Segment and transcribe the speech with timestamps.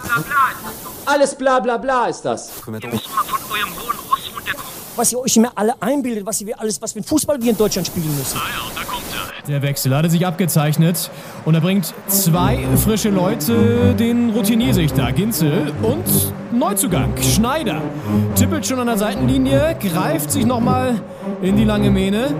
[0.00, 1.12] bla bla bla ist das doch.
[1.12, 2.50] Alles bla bla bla ist das.
[2.66, 4.66] Ihr müsst mal von eurem hohen Ross runterkommen.
[4.96, 7.56] Was ihr euch immer alle einbildet, was ihr alles, was für ein Fußball wir in
[7.56, 8.38] Deutschland spielen müssen.
[8.38, 9.26] Ah ja, da kommt er.
[9.46, 11.10] Der Wechsel hatte sich abgezeichnet
[11.44, 16.04] und er bringt zwei frische Leute, den Routiniersichter Ginzel und
[16.50, 17.80] Neuzugang Schneider.
[18.34, 21.00] Tippelt schon an der Seitenlinie, greift sich nochmal
[21.42, 22.34] in die lange Mähne.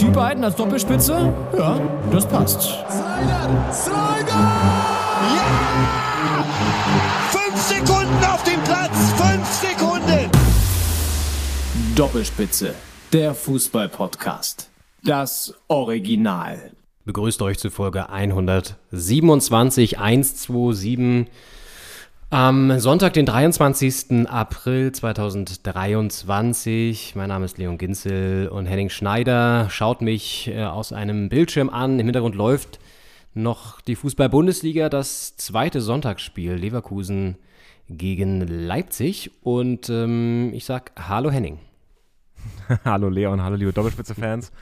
[0.00, 1.78] Die beiden als Doppelspitze, ja,
[2.10, 2.62] das passt.
[2.62, 3.72] Slider!
[3.72, 4.87] Slider!
[7.58, 9.12] Sekunden auf dem Platz!
[9.16, 10.30] Fünf Sekunden!
[11.96, 12.72] Doppelspitze,
[13.12, 14.70] der Fußball-Podcast.
[15.02, 16.70] Das Original.
[17.04, 21.26] Begrüßt euch zu Folge 127, 127.
[22.30, 24.28] Am Sonntag, den 23.
[24.28, 27.16] April 2023.
[27.16, 31.98] Mein Name ist Leon Ginzel und Henning Schneider schaut mich äh, aus einem Bildschirm an.
[31.98, 32.78] Im Hintergrund läuft
[33.34, 37.36] noch die Fußball-Bundesliga, das zweite Sonntagsspiel Leverkusen
[37.88, 39.30] gegen Leipzig.
[39.42, 41.58] Und ähm, ich sag Hallo Henning.
[42.84, 44.52] hallo Leon, hallo liebe Doppelspitze-Fans.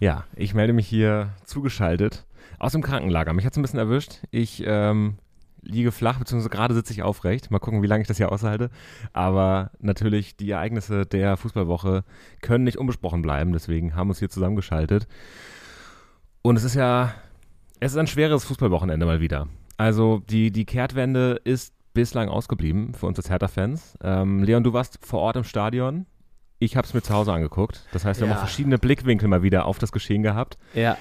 [0.00, 2.24] Ja, ich melde mich hier zugeschaltet
[2.58, 3.32] aus dem Krankenlager.
[3.32, 4.22] Mich hat es ein bisschen erwischt.
[4.30, 5.18] Ich ähm,
[5.62, 7.50] liege flach, beziehungsweise gerade sitze ich aufrecht.
[7.50, 8.70] Mal gucken, wie lange ich das hier aushalte.
[9.12, 12.04] Aber natürlich, die Ereignisse der Fußballwoche
[12.40, 13.52] können nicht unbesprochen bleiben.
[13.52, 15.06] Deswegen haben wir uns hier zusammengeschaltet.
[16.42, 17.14] Und es ist ja,
[17.80, 19.48] es ist ein schweres Fußballwochenende mal wieder.
[19.76, 23.98] Also die, die Kehrtwende ist bislang ausgeblieben für uns als Hertha-Fans.
[24.02, 26.06] Ähm, Leon, du warst vor Ort im Stadion.
[26.58, 27.84] Ich habe es mir zu Hause angeguckt.
[27.92, 28.32] Das heißt, wir Ja.
[28.34, 30.58] haben auch verschiedene Blickwinkel mal wieder auf das Geschehen gehabt.
[30.74, 30.96] Ja.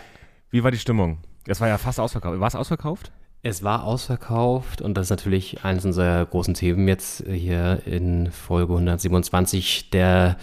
[0.50, 1.20] Wie war die Stimmung?
[1.48, 2.40] Es war ja fast ausverkauft.
[2.40, 3.12] War es ausverkauft?
[3.44, 8.74] Es war ausverkauft und das ist natürlich eines unserer großen Themen jetzt hier in Folge
[8.74, 9.90] 127.
[9.92, 10.38] Der,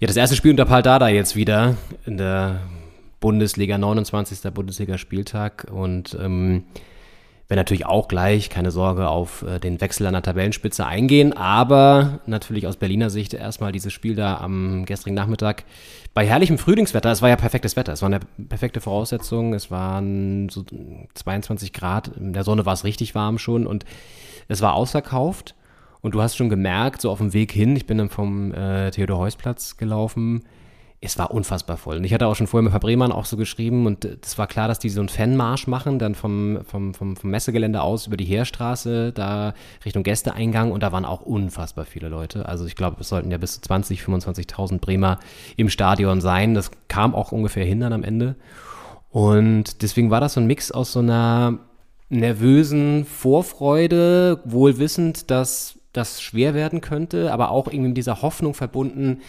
[0.00, 2.60] ja, das erste Spiel unter Paul Dada jetzt wieder in der
[3.20, 4.52] Bundesliga, 29.
[4.52, 6.64] Bundesliga-Spieltag und ähm,
[7.48, 12.20] werden natürlich auch gleich, keine Sorge, auf äh, den Wechsel an der Tabellenspitze eingehen, aber
[12.26, 15.64] natürlich aus Berliner Sicht erstmal dieses Spiel da am gestrigen Nachmittag
[16.12, 17.10] bei herrlichem Frühlingswetter.
[17.10, 20.62] Es war ja perfektes Wetter, es war eine perfekte Voraussetzung, es waren so
[21.14, 23.86] 22 Grad, in der Sonne war es richtig warm schon und
[24.48, 25.54] es war ausverkauft.
[26.00, 28.90] Und du hast schon gemerkt, so auf dem Weg hin, ich bin dann vom äh,
[28.92, 30.44] Theodor-Heuss-Platz gelaufen,
[31.00, 31.98] es war unfassbar voll.
[31.98, 34.66] Und ich hatte auch schon vorher mit Herr auch so geschrieben und es war klar,
[34.66, 38.24] dass die so einen Fanmarsch machen, dann vom, vom, vom, vom Messegelände aus über die
[38.24, 39.54] Heerstraße, da
[39.84, 42.46] Richtung Gästeeingang und da waren auch unfassbar viele Leute.
[42.46, 45.20] Also ich glaube, es sollten ja bis zu 20, 25.000 Bremer
[45.56, 46.54] im Stadion sein.
[46.54, 48.34] Das kam auch ungefähr hin dann am Ende.
[49.10, 51.60] Und deswegen war das so ein Mix aus so einer
[52.08, 58.54] nervösen Vorfreude, wohl wissend, dass das schwer werden könnte, aber auch irgendwie mit dieser Hoffnung
[58.54, 59.20] verbunden,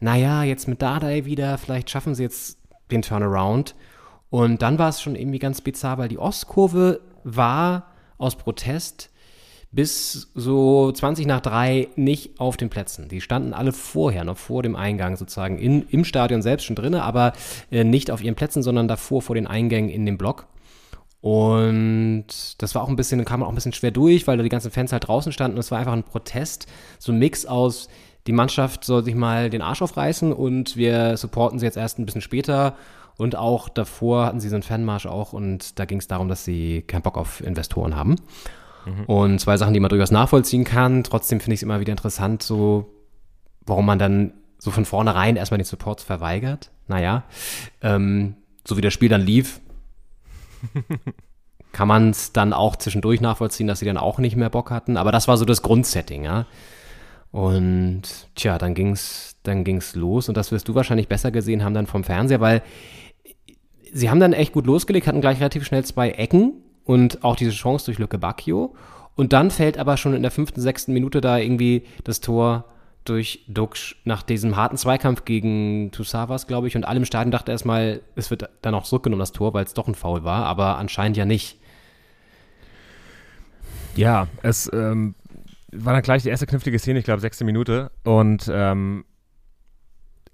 [0.00, 2.58] naja, jetzt mit Dardai wieder, vielleicht schaffen sie jetzt
[2.90, 3.74] den Turnaround.
[4.30, 9.10] Und dann war es schon irgendwie ganz bizarr, weil die Ostkurve war aus Protest
[9.72, 13.08] bis so 20 nach drei nicht auf den Plätzen.
[13.08, 17.02] Die standen alle vorher, noch vor dem Eingang sozusagen, in, im Stadion selbst schon drinne,
[17.02, 17.34] aber
[17.70, 20.46] äh, nicht auf ihren Plätzen, sondern davor vor den Eingängen in den Block.
[21.20, 22.26] Und
[22.58, 24.70] das war auch ein bisschen, kam auch ein bisschen schwer durch, weil da die ganzen
[24.70, 25.58] Fans halt draußen standen.
[25.58, 26.66] Es war einfach ein Protest,
[26.98, 27.88] so ein Mix aus,
[28.26, 32.06] die Mannschaft soll sich mal den Arsch aufreißen und wir supporten sie jetzt erst ein
[32.06, 32.76] bisschen später.
[33.18, 36.44] Und auch davor hatten sie so einen Fanmarsch auch und da ging es darum, dass
[36.44, 38.16] sie keinen Bock auf Investoren haben.
[39.06, 41.02] Und zwei Sachen, die man durchaus nachvollziehen kann.
[41.02, 42.92] Trotzdem finde ich es immer wieder interessant, so,
[43.64, 46.70] warum man dann so von vornherein erstmal den Support verweigert.
[46.88, 47.24] Naja,
[47.82, 49.60] ähm, so wie das Spiel dann lief,
[51.72, 54.96] kann man es dann auch zwischendurch nachvollziehen, dass sie dann auch nicht mehr Bock hatten.
[54.96, 56.46] Aber das war so das Grundsetting, ja.
[57.30, 58.02] Und
[58.34, 61.86] tja, dann ging's, dann ging's los und das wirst du wahrscheinlich besser gesehen haben dann
[61.86, 62.62] vom Fernseher, weil
[63.92, 66.54] sie haben dann echt gut losgelegt, hatten gleich relativ schnell zwei Ecken
[66.84, 68.74] und auch diese Chance durch Lücke Bacchio.
[69.16, 72.66] Und dann fällt aber schon in der fünften, sechsten Minute da irgendwie das Tor
[73.04, 76.76] durch Duxch nach diesem harten Zweikampf gegen Toussaint glaube ich.
[76.76, 79.74] Und alle im Stadion dachten erstmal, es wird dann auch zurückgenommen, das Tor, weil es
[79.74, 81.58] doch ein Foul war, aber anscheinend ja nicht.
[83.94, 85.14] Ja, es ähm,
[85.72, 87.90] war dann gleich die erste knifflige Szene, ich glaube, sechste Minute.
[88.04, 89.04] Und ähm,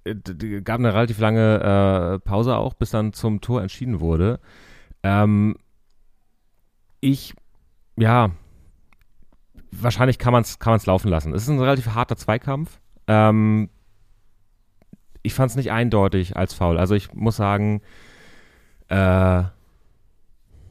[0.06, 4.40] d- gab eine relativ lange äh, Pause auch, bis dann zum Tor entschieden wurde.
[5.02, 5.56] Ähm,
[7.00, 7.34] ich,
[7.96, 8.31] ja,
[9.73, 11.35] wahrscheinlich kann man es kann man's laufen lassen.
[11.35, 12.78] Es ist ein relativ harter Zweikampf.
[13.08, 13.70] Ähm,
[15.23, 16.78] ich fand es nicht eindeutig als Foul.
[16.78, 17.81] Also ich muss sagen,
[18.88, 19.44] äh,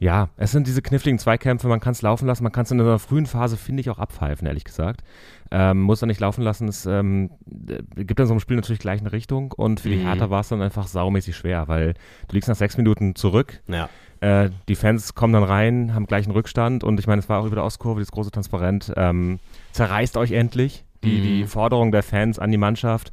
[0.01, 2.81] ja, es sind diese kniffligen Zweikämpfe, man kann es laufen lassen, man kann es in
[2.81, 5.03] einer frühen Phase, finde ich, auch abpfeifen, ehrlich gesagt.
[5.51, 7.29] Ähm, muss er nicht laufen lassen, es ähm,
[7.69, 10.07] äh, gibt dann so einem Spiel natürlich gleich eine Richtung und für die Mhm.
[10.07, 11.93] Hertha war es dann einfach saumäßig schwer, weil
[12.27, 13.89] du liegst nach sechs Minuten zurück, Ja.
[14.21, 17.39] Äh, die Fans kommen dann rein, haben gleich einen Rückstand und ich meine, es war
[17.39, 18.91] auch über der Ostkurve, das große Transparent.
[18.95, 19.39] Ähm,
[19.71, 21.21] zerreißt euch endlich die, Mhm.
[21.23, 23.11] die Forderung der Fans an die Mannschaft.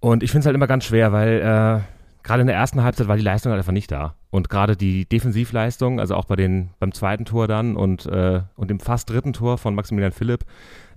[0.00, 1.80] Und ich finde es halt immer ganz schwer, weil äh,
[2.24, 4.14] gerade in der ersten Halbzeit war die Leistung halt einfach nicht da.
[4.30, 8.68] Und gerade die Defensivleistung, also auch bei den, beim zweiten Tor dann und, äh, und
[8.70, 10.44] dem fast dritten Tor von Maximilian Philipp,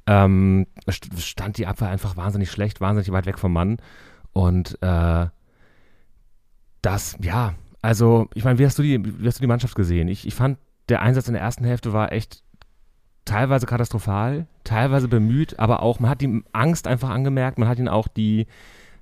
[0.06, 3.78] ähm, st- stand die Abwehr einfach wahnsinnig schlecht, wahnsinnig weit weg vom Mann.
[4.34, 5.28] Und äh,
[6.82, 10.10] das, ja, also, ich meine, wie hast du die, wie hast du die Mannschaft gesehen?
[10.10, 10.58] Ich, ich fand,
[10.90, 12.44] der Einsatz in der ersten Hälfte war echt
[13.24, 17.88] teilweise katastrophal, teilweise bemüht, aber auch, man hat ihm Angst einfach angemerkt, man hat ihn
[17.88, 18.48] auch die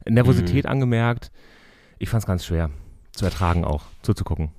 [0.07, 1.31] Nervosität angemerkt.
[1.97, 2.69] Ich fand es ganz schwer
[3.19, 4.49] zu ertragen auch, zuzugucken.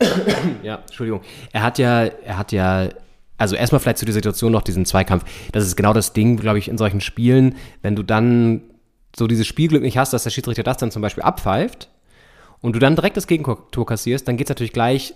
[0.62, 1.22] Ja, Entschuldigung.
[1.52, 2.88] Er hat ja, er hat ja,
[3.36, 5.24] also erstmal vielleicht zu der Situation noch diesen Zweikampf.
[5.52, 8.62] Das ist genau das Ding, glaube ich, in solchen Spielen, wenn du dann
[9.16, 11.88] so dieses Spielglück nicht hast, dass der Schiedsrichter das dann zum Beispiel abpfeift
[12.60, 15.14] und du dann direkt das Gegentor kassierst, dann geht es natürlich gleich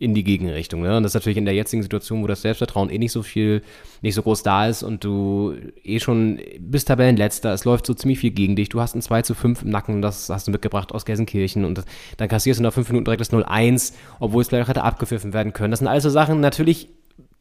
[0.00, 0.80] in die Gegenrichtung.
[0.80, 0.96] Ne?
[0.96, 3.62] Und das ist natürlich in der jetzigen Situation, wo das Selbstvertrauen eh nicht so viel,
[4.00, 5.54] nicht so groß da ist und du
[5.84, 8.70] eh schon bist Tabellenletzter, es läuft so ziemlich viel gegen dich.
[8.70, 11.76] Du hast ein 2 zu 5 im Nacken, das hast du mitgebracht aus Gelsenkirchen und
[11.76, 11.84] das,
[12.16, 15.52] dann kassierst du nach 5 Minuten direkt das 0-1, obwohl es auch hätte abgepfiffen werden
[15.52, 15.70] können.
[15.70, 16.88] Das sind alles so Sachen, natürlich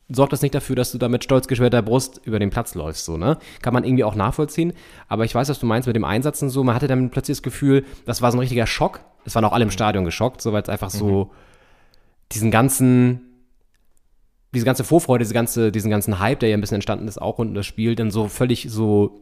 [0.09, 3.05] sorgt das nicht dafür, dass du da mit stolz geschwellter Brust über den Platz läufst,
[3.05, 3.37] so, ne?
[3.61, 4.73] Kann man irgendwie auch nachvollziehen.
[5.07, 6.63] Aber ich weiß, was du meinst mit dem Einsatz und so.
[6.63, 9.01] Man hatte dann plötzlich das Gefühl, das war so ein richtiger Schock.
[9.23, 11.31] Es waren auch alle im Stadion geschockt, so weil es einfach so
[12.31, 13.21] diesen ganzen,
[14.53, 17.37] diese ganze Vorfreude, diese ganze, diesen ganzen Hype, der ja ein bisschen entstanden ist, auch
[17.37, 19.21] rund um das Spiel, dann so völlig so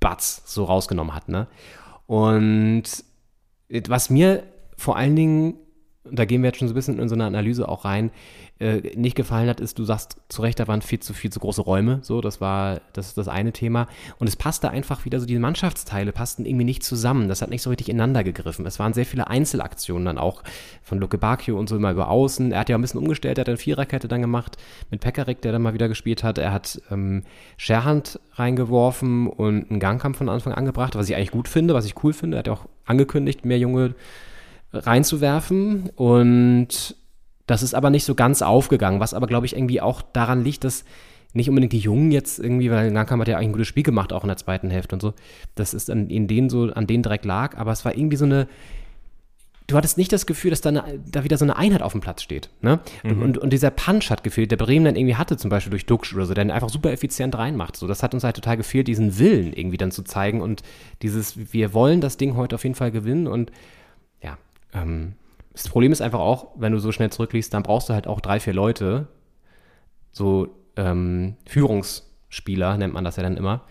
[0.00, 1.46] Batz so rausgenommen hat, ne?
[2.06, 2.84] Und
[3.88, 4.44] was mir
[4.76, 5.54] vor allen Dingen,
[6.06, 8.10] und da gehen wir jetzt schon so ein bisschen in so eine Analyse auch rein,
[8.58, 11.40] äh, nicht gefallen hat, ist, du sagst zu Recht, da waren viel zu viel zu
[11.40, 11.98] große Räume.
[12.02, 13.86] So, das war das, das eine Thema.
[14.18, 17.28] Und es passte einfach wieder so, die Mannschaftsteile passten irgendwie nicht zusammen.
[17.28, 18.64] Das hat nicht so richtig ineinander gegriffen.
[18.64, 20.42] Es waren sehr viele Einzelaktionen dann auch
[20.82, 22.52] von Luke Bacchio und so immer über außen.
[22.52, 24.56] Er hat ja ein bisschen umgestellt, er hat eine Viererkette dann gemacht
[24.90, 26.38] mit Pekarik, der dann mal wieder gespielt hat.
[26.38, 27.24] Er hat ähm,
[27.58, 31.84] Scherhand reingeworfen und einen Gangkampf von Anfang an gebracht, was ich eigentlich gut finde, was
[31.84, 32.36] ich cool finde.
[32.36, 33.94] Er hat ja auch angekündigt, mehr junge
[34.76, 36.96] reinzuwerfen und
[37.46, 40.64] das ist aber nicht so ganz aufgegangen, was aber, glaube ich, irgendwie auch daran liegt,
[40.64, 40.84] dass
[41.32, 44.12] nicht unbedingt die Jungen jetzt irgendwie, weil Nankam hat ja eigentlich ein gutes Spiel gemacht,
[44.12, 45.14] auch in der zweiten Hälfte und so,
[45.54, 48.24] das ist an, in denen so, an denen direkt lag, aber es war irgendwie so
[48.24, 48.48] eine,
[49.66, 52.00] du hattest nicht das Gefühl, dass da, eine, da wieder so eine Einheit auf dem
[52.00, 52.50] Platz steht.
[52.62, 52.80] Ne?
[53.04, 56.14] Und, und dieser Punch hat gefehlt, der Bremen dann irgendwie hatte, zum Beispiel durch Duxch
[56.14, 57.76] oder so, der den einfach super effizient reinmacht.
[57.76, 60.62] So, das hat uns halt total gefehlt, diesen Willen irgendwie dann zu zeigen und
[61.02, 63.50] dieses, wir wollen das Ding heute auf jeden Fall gewinnen und
[64.22, 64.38] ja,
[64.72, 65.14] ähm,
[65.52, 68.20] das Problem ist einfach auch, wenn du so schnell zurückliest, dann brauchst du halt auch
[68.20, 69.08] drei, vier Leute,
[70.12, 73.62] so ähm, Führungsspieler nennt man das ja dann immer,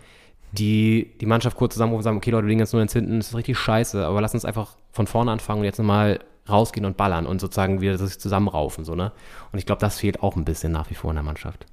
[0.51, 3.19] die die Mannschaft kurz zusammenrufen und sagen, okay Leute, wir liegen jetzt nur ins Hinten,
[3.19, 6.19] das ist richtig scheiße, aber lass uns einfach von vorne anfangen und jetzt nochmal
[6.49, 9.11] rausgehen und ballern und sozusagen wieder sich zusammenraufen, so, ne?
[9.51, 11.65] Und ich glaube, das fehlt auch ein bisschen nach wie vor in der Mannschaft.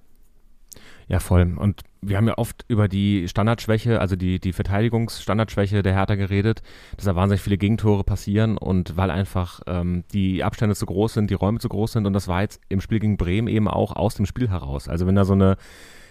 [1.13, 1.53] Ja, voll.
[1.59, 6.63] Und wir haben ja oft über die Standardschwäche, also die, die Verteidigungsstandardschwäche der Hertha geredet,
[6.97, 11.29] dass da wahnsinnig viele Gegentore passieren und weil einfach ähm, die Abstände zu groß sind,
[11.29, 13.95] die Räume zu groß sind und das war jetzt im Spiel gegen Bremen eben auch
[13.95, 14.89] aus dem Spiel heraus.
[14.89, 15.59] Also wenn da so eine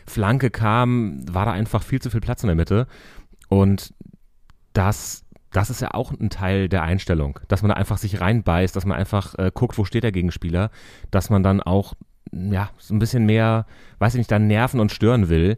[0.05, 2.85] Flanke kam, war da einfach viel zu viel Platz in der Mitte
[3.49, 3.95] und
[4.73, 8.75] das das ist ja auch ein Teil der Einstellung, dass man da einfach sich reinbeißt,
[8.75, 10.69] dass man einfach äh, guckt, wo steht der Gegenspieler,
[11.09, 11.95] dass man dann auch
[12.31, 13.65] ja, so ein bisschen mehr,
[13.99, 15.57] weiß ich nicht, dann nerven und stören will.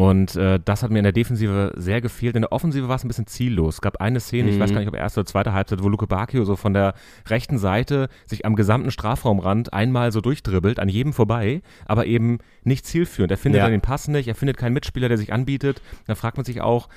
[0.00, 2.36] Und äh, das hat mir in der Defensive sehr gefehlt.
[2.36, 3.74] In der Offensive war es ein bisschen ziellos.
[3.76, 6.06] Es gab eine Szene, ich weiß gar nicht, ob erste oder zweite Halbzeit, wo Luke
[6.06, 6.94] Bacchio so von der
[7.26, 12.86] rechten Seite sich am gesamten Strafraumrand einmal so durchdribbelt, an jedem vorbei, aber eben nicht
[12.86, 13.32] zielführend.
[13.32, 13.64] Er findet Ja.
[13.64, 15.82] dann den Pass nicht, er findet keinen Mitspieler, der sich anbietet.
[16.06, 16.88] Dann fragt man sich auch,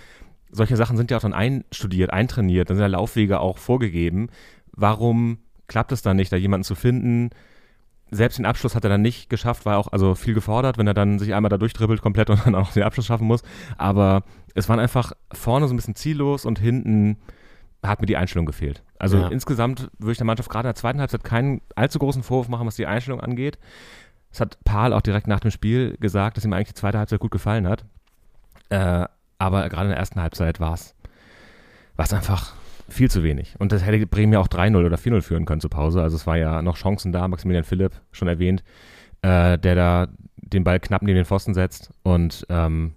[0.51, 4.29] solche Sachen sind ja auch dann einstudiert, eintrainiert, dann sind ja Laufwege auch vorgegeben.
[4.73, 7.31] Warum klappt es dann nicht, da jemanden zu finden?
[8.13, 10.93] Selbst den Abschluss hat er dann nicht geschafft, war auch also viel gefordert, wenn er
[10.93, 13.41] dann sich einmal da durchdribbelt komplett und dann auch den Abschluss schaffen muss.
[13.77, 17.17] Aber es waren einfach vorne so ein bisschen ziellos und hinten
[17.83, 18.83] hat mir die Einstellung gefehlt.
[18.99, 19.27] Also Ja.
[19.29, 22.67] insgesamt würde ich der Mannschaft gerade in der zweiten Halbzeit keinen allzu großen Vorwurf machen,
[22.67, 23.57] was die Einstellung angeht.
[24.29, 27.19] Das hat Paul auch direkt nach dem Spiel gesagt, dass ihm eigentlich die zweite Halbzeit
[27.19, 27.85] gut gefallen hat.
[28.69, 29.05] Äh,
[29.39, 32.53] aber gerade in der ersten Halbzeit war es einfach
[32.91, 33.55] viel zu wenig.
[33.59, 36.01] Und das hätte Bremen ja auch 3-0 oder 4-0 führen können zur Pause.
[36.01, 38.63] Also es war ja noch Chancen da, Maximilian Philipp, schon erwähnt,
[39.21, 41.91] äh, der da den Ball knapp neben den Pfosten setzt.
[42.03, 42.93] Und ähm,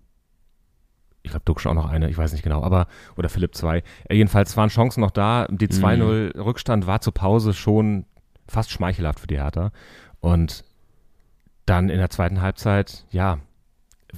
[1.22, 2.86] ich glaube, Duxch auch noch eine, ich weiß nicht genau, aber,
[3.16, 3.78] oder Philipp 2.
[3.78, 3.82] Äh,
[4.14, 5.46] jedenfalls waren Chancen noch da.
[5.50, 8.04] Die 2-0 Rückstand war zur Pause schon
[8.46, 9.70] fast schmeichelhaft für die Hertha.
[10.20, 10.64] Und
[11.66, 13.38] dann in der zweiten Halbzeit, ja,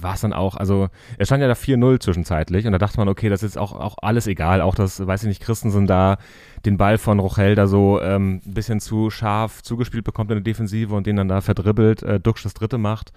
[0.01, 3.07] war es dann auch, also es stand ja da 4-0 zwischenzeitlich und da dachte man,
[3.07, 6.17] okay, das ist auch, auch alles egal, auch das, weiß ich nicht, Christensen da
[6.65, 10.43] den Ball von Rochel da so ähm, ein bisschen zu scharf zugespielt bekommt in der
[10.43, 13.11] Defensive und den dann da verdribbelt, äh, Duxch das dritte macht.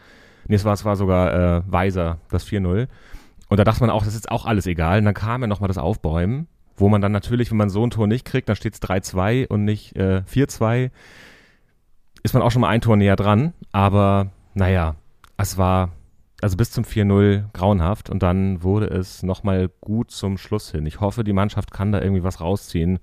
[0.46, 2.88] Nee, es war, es war sogar äh, Weiser, das 4-0.
[3.48, 4.98] Und da dachte man auch, das ist auch alles egal.
[4.98, 6.46] Und dann kam ja nochmal das Aufbäumen,
[6.76, 9.48] wo man dann natürlich, wenn man so ein Tor nicht kriegt, dann steht es 3-2
[9.48, 10.90] und nicht äh, 4-2,
[12.22, 13.52] ist man auch schon mal ein Tor näher dran.
[13.72, 14.96] Aber naja,
[15.36, 15.90] es war
[16.42, 20.86] also bis zum 4-0 grauenhaft und dann wurde es nochmal gut zum Schluss hin.
[20.86, 22.98] Ich hoffe, die Mannschaft kann da irgendwie was rausziehen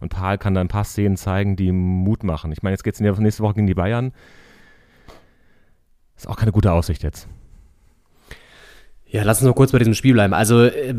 [0.00, 2.52] und Paul kann da ein paar Szenen zeigen, die Mut machen.
[2.52, 4.12] Ich meine, jetzt geht es nächste Woche gegen die Bayern.
[6.16, 7.28] Ist auch keine gute Aussicht jetzt.
[9.08, 10.34] Ja, lass uns noch kurz bei diesem Spiel bleiben.
[10.34, 10.94] Also äh,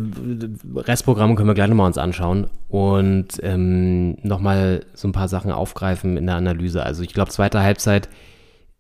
[0.76, 6.16] Restprogramm können wir gleich nochmal uns anschauen und ähm, nochmal so ein paar Sachen aufgreifen
[6.16, 6.84] in der Analyse.
[6.84, 8.08] Also ich glaube, zweite Halbzeit,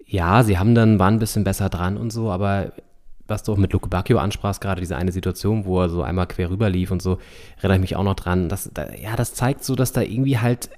[0.06, 2.72] ja, sie haben dann, waren ein bisschen besser dran und so, aber
[3.28, 6.28] was du auch mit Luke Bacchio ansprachst, gerade diese eine Situation, wo er so einmal
[6.28, 7.18] quer rüber lief und so,
[7.58, 8.50] erinnere ich mich auch noch dran.
[8.50, 10.70] Das, da, ja, das zeigt so, dass da irgendwie halt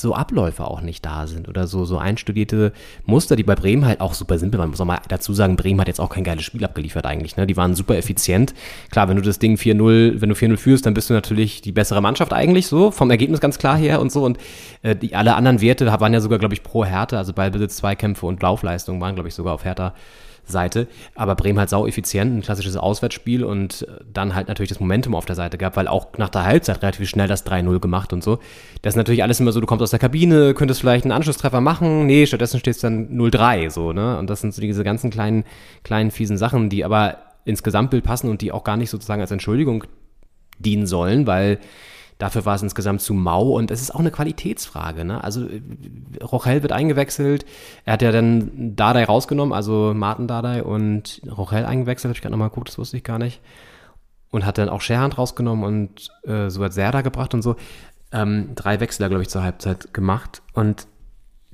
[0.00, 2.72] so Abläufe auch nicht da sind oder so, so einstudierte
[3.04, 5.80] Muster, die bei Bremen halt auch super simpel Man muss auch mal dazu sagen, Bremen
[5.80, 7.36] hat jetzt auch kein geiles Spiel abgeliefert eigentlich.
[7.36, 7.46] Ne?
[7.46, 8.54] Die waren super effizient.
[8.90, 11.72] Klar, wenn du das Ding 4-0, wenn du 4-0 führst, dann bist du natürlich die
[11.72, 14.24] bessere Mannschaft eigentlich so, vom Ergebnis ganz klar her und so.
[14.24, 14.38] Und
[14.82, 18.26] äh, die, alle anderen Werte waren ja sogar, glaube ich, pro Härte, also Ballbesitz, Zweikämpfe
[18.26, 19.94] und Laufleistung waren, glaube ich, sogar auf Härter
[20.52, 20.88] Seite.
[21.14, 25.24] Aber Bremen halt sau effizient, ein klassisches Auswärtsspiel und dann halt natürlich das Momentum auf
[25.24, 28.38] der Seite gehabt, weil auch nach der Halbzeit relativ schnell das 3-0 gemacht und so.
[28.82, 31.60] Das ist natürlich alles immer so, du kommst aus der Kabine, könntest vielleicht einen Anschlusstreffer
[31.60, 34.18] machen, nee, stattdessen steht es dann 0-3, so, ne?
[34.18, 35.44] Und das sind so diese ganzen kleinen,
[35.84, 39.30] kleinen fiesen Sachen, die aber ins Gesamtbild passen und die auch gar nicht sozusagen als
[39.30, 39.84] Entschuldigung
[40.58, 41.58] dienen sollen, weil
[42.18, 45.04] Dafür war es insgesamt zu mau und es ist auch eine Qualitätsfrage.
[45.04, 45.22] Ne?
[45.22, 45.46] Also
[46.20, 47.46] Rochel wird eingewechselt.
[47.84, 52.10] Er hat ja dann Dardai rausgenommen, also Martin Dardai und Rochel eingewechselt.
[52.10, 53.40] Habe ich gerade nochmal geguckt, das wusste ich gar nicht.
[54.30, 57.54] Und hat dann auch Scherhand rausgenommen und äh, so hat Serda gebracht und so.
[58.10, 60.42] Ähm, drei Wechsler, glaube ich, zur Halbzeit gemacht.
[60.54, 60.88] Und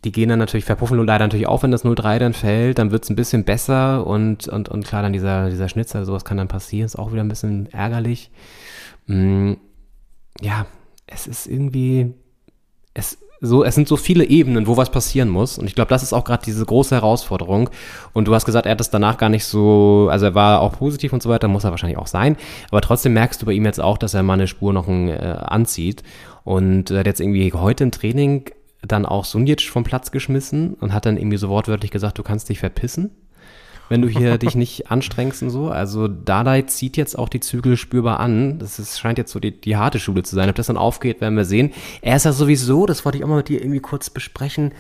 [0.05, 2.91] die gehen dann natürlich, verpuffen nur leider natürlich auch, wenn das 0-3 dann fällt, dann
[2.91, 6.37] wird es ein bisschen besser und, und, und klar, dann dieser, dieser Schnitzer, sowas kann
[6.37, 8.31] dann passieren, ist auch wieder ein bisschen ärgerlich.
[9.07, 9.55] Mm,
[10.41, 10.67] ja,
[11.07, 12.13] es ist irgendwie,
[12.95, 15.59] es, so, es sind so viele Ebenen, wo was passieren muss.
[15.59, 17.71] Und ich glaube, das ist auch gerade diese große Herausforderung.
[18.13, 20.79] Und du hast gesagt, er hat das danach gar nicht so, also er war auch
[20.79, 22.37] positiv und so weiter, muss er wahrscheinlich auch sein.
[22.71, 25.09] Aber trotzdem merkst du bei ihm jetzt auch, dass er mal eine Spur noch ein,
[25.09, 26.03] äh, anzieht.
[26.45, 28.51] Und er hat jetzt irgendwie heute im Training
[28.83, 32.49] dann auch Sunjic vom Platz geschmissen und hat dann irgendwie so wortwörtlich gesagt, du kannst
[32.49, 33.11] dich verpissen
[33.89, 35.69] wenn du hier dich nicht anstrengst und so.
[35.69, 38.59] Also Dardai zieht jetzt auch die Zügel spürbar an.
[38.59, 40.49] Das ist, scheint jetzt so die, die harte Schule zu sein.
[40.49, 41.73] Ob das dann aufgeht, werden wir sehen.
[42.03, 44.73] Er ist ja sowieso, das wollte ich auch mal mit dir irgendwie kurz besprechen,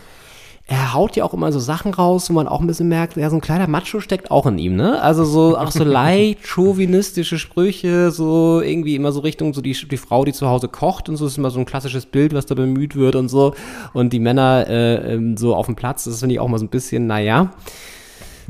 [0.66, 3.28] er haut ja auch immer so Sachen raus, wo man auch ein bisschen merkt, ja,
[3.28, 5.00] so ein kleiner Macho steckt auch in ihm, ne?
[5.02, 9.96] Also so, auch so leicht chauvinistische Sprüche, so irgendwie immer so Richtung, so die, die
[9.98, 12.54] Frau, die zu Hause kocht und so, ist immer so ein klassisches Bild, was da
[12.54, 13.54] bemüht wird und so.
[13.92, 16.64] Und die Männer äh, ähm, so auf dem Platz, das finde ich auch mal so
[16.64, 17.50] ein bisschen, naja.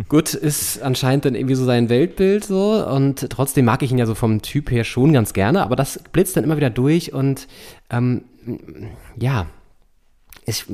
[0.08, 4.06] Gut, ist anscheinend dann irgendwie so sein Weltbild so und trotzdem mag ich ihn ja
[4.06, 7.46] so vom Typ her schon ganz gerne, aber das blitzt dann immer wieder durch und
[7.90, 8.24] ähm,
[9.18, 9.46] ja,
[10.46, 10.66] ich,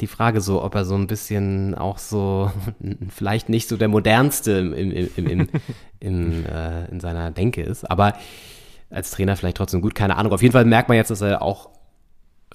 [0.00, 2.50] die Frage so, ob er so ein bisschen auch so,
[3.08, 5.48] vielleicht nicht so der modernste im, im, im, im,
[6.00, 8.14] im äh, in seiner Denke ist, aber
[8.90, 10.32] als Trainer vielleicht trotzdem gut, keine Ahnung.
[10.32, 11.68] Auf jeden Fall merkt man jetzt, dass er auch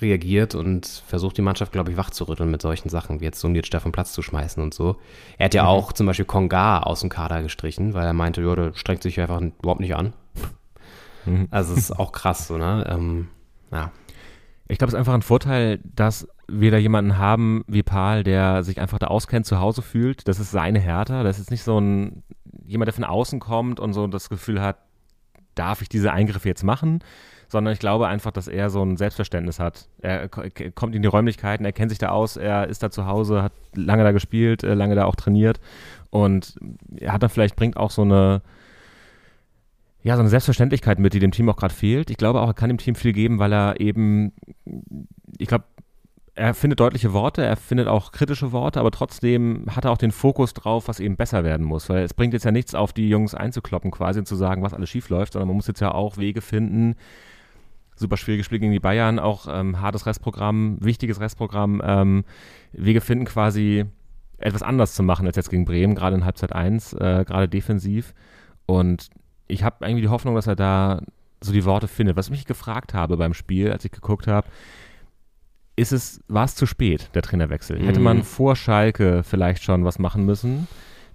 [0.03, 3.73] reagiert und versucht die Mannschaft, glaube ich, wachzurütteln mit solchen Sachen, wie jetzt so Nitsch
[3.73, 4.97] da vom Platz zu schmeißen und so.
[5.37, 5.69] Er hat ja mhm.
[5.69, 9.19] auch zum Beispiel Konga aus dem Kader gestrichen, weil er meinte, ja, der strengt sich
[9.19, 10.13] einfach überhaupt nicht an.
[11.25, 11.47] Mhm.
[11.49, 12.85] Also es ist auch krass, so, ne?
[12.87, 13.29] Ähm,
[13.71, 13.91] ja.
[14.67, 18.63] Ich glaube, es ist einfach ein Vorteil, dass wir da jemanden haben wie Paul, der
[18.63, 20.27] sich einfach da auskennt, zu Hause fühlt.
[20.27, 21.23] Das ist seine Hertha.
[21.23, 22.23] Das ist nicht so ein
[22.65, 24.77] jemand, der von außen kommt und so das Gefühl hat,
[25.55, 27.03] darf ich diese Eingriffe jetzt machen?
[27.53, 29.87] Sondern ich glaube einfach, dass er so ein Selbstverständnis hat.
[30.01, 33.43] Er kommt in die Räumlichkeiten, er kennt sich da aus, er ist da zu Hause,
[33.43, 35.61] hat lange da gespielt, äh, lange da auch trainiert
[36.09, 36.57] und
[36.97, 38.41] er hat dann vielleicht, bringt auch so eine,
[40.01, 42.09] ja, so eine Selbstverständlichkeit mit, die dem Team auch gerade fehlt.
[42.09, 44.33] Ich glaube auch, er kann dem Team viel geben, weil er eben,
[45.37, 45.65] ich glaube,
[46.35, 50.11] er findet deutliche Worte, er findet auch kritische Worte, aber trotzdem hat er auch den
[50.11, 51.87] Fokus drauf, was eben besser werden muss.
[51.87, 54.73] Weil es bringt jetzt ja nichts, auf die Jungs einzukloppen quasi und zu sagen, was
[54.73, 56.95] alles schief läuft, sondern man muss jetzt ja auch Wege finden,
[57.95, 62.23] super schwieriges Spiel gegen die Bayern, auch ähm, hartes Restprogramm, wichtiges Restprogramm, ähm,
[62.71, 63.85] Wege finden quasi
[64.37, 68.13] etwas anders zu machen als jetzt gegen Bremen, gerade in Halbzeit 1, äh, gerade defensiv.
[68.65, 69.09] Und
[69.47, 71.01] ich habe irgendwie die Hoffnung, dass er da
[71.41, 72.15] so die Worte findet.
[72.15, 74.47] Was ich mich gefragt habe beim Spiel, als ich geguckt habe,
[75.75, 77.79] ist es, war es zu spät, der Trainerwechsel?
[77.79, 77.85] Mhm.
[77.85, 80.67] Hätte man vor Schalke vielleicht schon was machen müssen?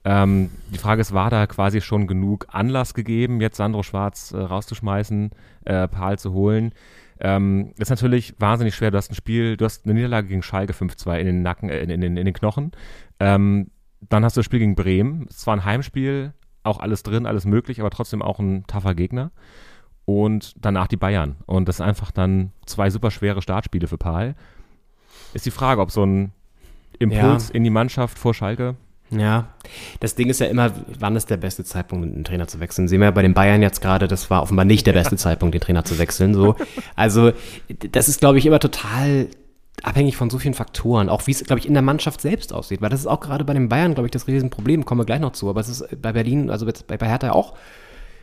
[0.04, 4.38] Ähm, die Frage ist, war da quasi schon genug Anlass gegeben, jetzt Sandro Schwarz äh,
[4.38, 5.30] rauszuschmeißen,
[5.64, 6.72] äh, Paul zu holen?
[7.20, 8.90] Ähm, ist natürlich wahnsinnig schwer.
[8.90, 11.80] Du hast ein Spiel, du hast eine Niederlage gegen Schalke 5-2 in den Nacken, äh,
[11.80, 12.72] in, in, in, den Knochen.
[13.18, 15.26] Ähm, dann hast du das Spiel gegen Bremen.
[15.28, 19.32] Es war ein Heimspiel, auch alles drin, alles möglich, aber trotzdem auch ein tougher Gegner.
[20.04, 21.36] Und danach die Bayern.
[21.46, 24.34] Und das sind einfach dann zwei super schwere Startspiele für Paul.
[25.34, 26.32] Ist die Frage, ob so ein
[26.98, 27.54] Impuls Ja.
[27.54, 28.76] in die Mannschaft vor Schalke.
[29.10, 29.48] Ja,
[30.00, 32.88] das Ding ist ja immer, wann ist der beste Zeitpunkt, einen Trainer zu wechseln?
[32.88, 35.54] Sehen wir ja bei den Bayern jetzt gerade, das war offenbar nicht der beste Zeitpunkt,
[35.54, 36.34] den Trainer zu wechseln.
[36.34, 36.56] So,
[36.94, 37.32] also
[37.90, 39.28] das ist, glaube ich, immer total
[39.82, 42.82] abhängig von so vielen Faktoren, auch wie es, glaube ich, in der Mannschaft selbst aussieht,
[42.82, 45.20] weil das ist auch gerade bei den Bayern, glaube ich, das Riesenproblem, kommen wir gleich
[45.20, 47.54] noch zu, aber es ist bei Berlin, also bei Hertha auch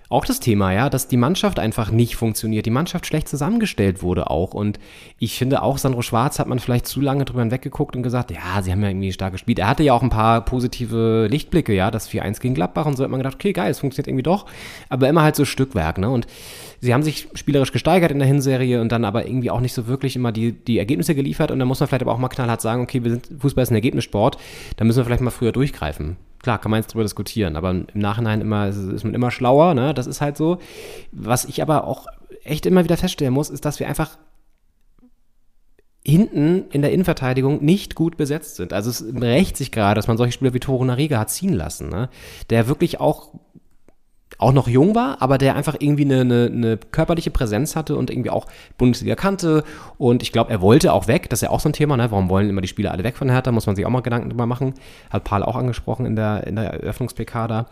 [0.10, 4.30] auch das Thema, ja, dass die Mannschaft einfach nicht funktioniert, die Mannschaft schlecht zusammengestellt wurde
[4.30, 4.54] auch.
[4.54, 4.80] Und
[5.20, 8.62] ich finde auch, Sandro Schwarz hat man vielleicht zu lange drüber hinweggeguckt und gesagt, ja,
[8.62, 9.60] sie haben ja irgendwie stark gespielt.
[9.60, 13.04] Er hatte ja auch ein paar positive Lichtblicke, ja, das 4-1 gegen Gladbach und so
[13.04, 14.46] hat man gedacht, okay, geil, es funktioniert irgendwie doch.
[14.90, 16.10] Aber immer halt so Stückwerk, ne?
[16.10, 16.28] Und
[16.82, 19.88] sie haben sich spielerisch gesteigert in der Hinserie und dann aber irgendwie auch nicht so
[19.88, 21.52] wirklich immer die, die Ergebnisse geliefert.
[21.52, 23.72] Und da muss man vielleicht aber auch mal knallhart sagen, okay, wir sind, Fußball ist
[23.72, 24.38] ein Ergebnissport,
[24.78, 26.18] da müssen wir vielleicht mal früher durchgreifen.
[26.46, 29.96] Klar, kann man jetzt drüber diskutieren, aber im Nachhinein immer, ist, man immer schlauer, ne?
[29.96, 30.60] Das ist halt so.
[31.12, 32.06] Was ich aber auch
[32.44, 34.20] echt immer wieder feststellen muss, ist, dass wir einfach
[36.06, 38.74] hinten in der Innenverteidigung nicht gut besetzt sind.
[38.74, 41.90] Also es rächt sich gerade, dass man solche Spieler wie Toro Nariga hat ziehen lassen,
[41.90, 42.10] ne?
[42.52, 43.34] Der wirklich auch
[44.38, 48.10] auch noch jung war, aber der einfach irgendwie eine, eine, eine körperliche Präsenz hatte und
[48.10, 49.64] irgendwie auch Bundesliga kannte.
[49.98, 51.30] Und ich glaube, er wollte auch weg.
[51.30, 52.12] Das ist ja auch so ein Thema, ne?
[52.12, 53.52] Warum wollen immer die Spieler alle weg von Hertha?
[53.52, 54.74] Muss man sich auch mal Gedanken drüber machen.
[55.10, 57.66] Hat Paul auch angesprochen in der, in der Eröffnungs-PK da.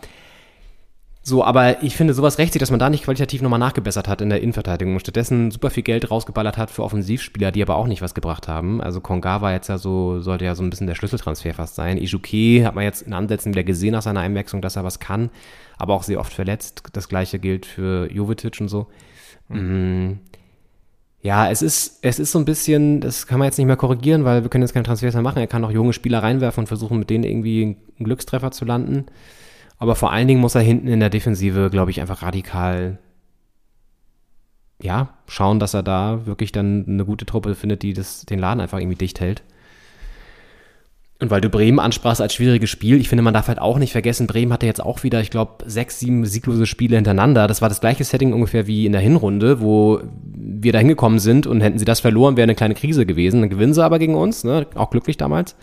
[1.25, 4.19] So, aber ich finde, sowas rächt sich, dass man da nicht qualitativ nochmal nachgebessert hat
[4.19, 7.87] in der Innenverteidigung und stattdessen super viel Geld rausgeballert hat für Offensivspieler, die aber auch
[7.87, 8.81] nicht was gebracht haben.
[8.81, 11.97] Also Konga war jetzt ja so, sollte ja so ein bisschen der Schlüsseltransfer fast sein.
[11.97, 15.29] Ijuke hat man jetzt in Ansätzen wieder gesehen nach seiner Einwechslung, dass er was kann,
[15.77, 16.83] aber auch sehr oft verletzt.
[16.91, 18.87] Das gleiche gilt für Jovetic und so.
[19.47, 20.19] Mhm.
[21.21, 24.25] Ja, es ist, es ist so ein bisschen, das kann man jetzt nicht mehr korrigieren,
[24.25, 25.39] weil wir können jetzt keine Transfers mehr machen.
[25.39, 29.05] Er kann auch junge Spieler reinwerfen und versuchen, mit denen irgendwie einen Glückstreffer zu landen.
[29.83, 32.99] Aber vor allen Dingen muss er hinten in der Defensive, glaube ich, einfach radikal,
[34.81, 38.62] ja, schauen, dass er da wirklich dann eine gute Truppe findet, die das, den Laden
[38.62, 39.43] einfach irgendwie dicht hält.
[41.19, 43.91] Und weil du Bremen ansprachst als schwieriges Spiel, ich finde, man darf halt auch nicht
[43.91, 47.49] vergessen, Bremen hatte jetzt auch wieder, ich glaube, sechs, sieben sieglose Spiele hintereinander.
[47.49, 49.99] Das war das gleiche Setting ungefähr wie in der Hinrunde, wo
[50.34, 53.41] wir da hingekommen sind und hätten sie das verloren, wäre eine kleine Krise gewesen.
[53.41, 54.65] Dann gewinnen sie aber gegen uns, ne?
[54.75, 55.58] auch glücklich damals.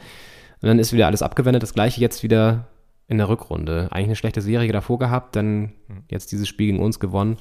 [0.61, 1.62] Und dann ist wieder alles abgewendet.
[1.62, 2.66] Das gleiche jetzt wieder
[3.11, 3.88] in der Rückrunde.
[3.90, 5.73] Eigentlich eine schlechte Serie davor gehabt, dann
[6.09, 7.38] jetzt dieses Spiel gegen uns gewonnen.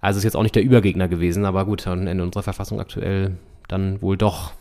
[0.00, 3.36] Also ist jetzt auch nicht der Übergegner gewesen, aber gut, in unserer Verfassung aktuell
[3.68, 4.52] dann wohl doch.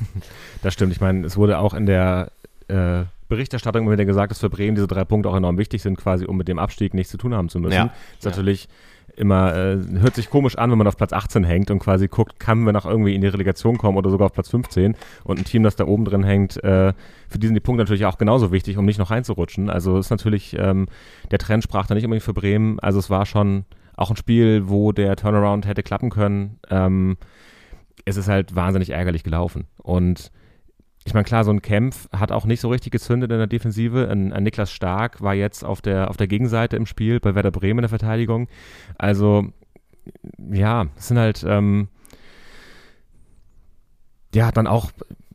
[0.62, 0.92] Das stimmt.
[0.92, 2.30] Ich meine, es wurde auch in der
[2.68, 5.96] äh, Berichterstattung immer wieder gesagt, dass für Bremen diese drei Punkte auch enorm wichtig sind,
[5.96, 7.74] quasi um mit dem Abstieg nichts zu tun haben zu müssen.
[7.74, 7.84] Ja.
[7.86, 8.68] Das ist natürlich
[9.18, 12.38] immer, äh, hört sich komisch an, wenn man auf Platz 18 hängt und quasi guckt,
[12.38, 15.44] kann man noch irgendwie in die Relegation kommen oder sogar auf Platz 15 und ein
[15.44, 16.92] Team, das da oben drin hängt, äh,
[17.28, 19.70] für die sind die Punkte natürlich auch genauso wichtig, um nicht noch reinzurutschen.
[19.70, 20.86] Also ist natürlich, ähm,
[21.30, 23.64] der Trend sprach da nicht unbedingt für Bremen, also es war schon
[23.96, 26.60] auch ein Spiel, wo der Turnaround hätte klappen können.
[26.70, 27.16] Ähm,
[28.04, 30.30] es ist halt wahnsinnig ärgerlich gelaufen und
[31.08, 34.10] ich meine, klar, so ein Kempf hat auch nicht so richtig gezündet in der Defensive.
[34.10, 37.50] Ein, ein Niklas Stark war jetzt auf der, auf der Gegenseite im Spiel bei Werder
[37.50, 38.46] Bremen in der Verteidigung.
[38.98, 39.48] Also,
[40.52, 41.88] ja, es sind halt, ähm,
[44.34, 44.90] ja, dann auch,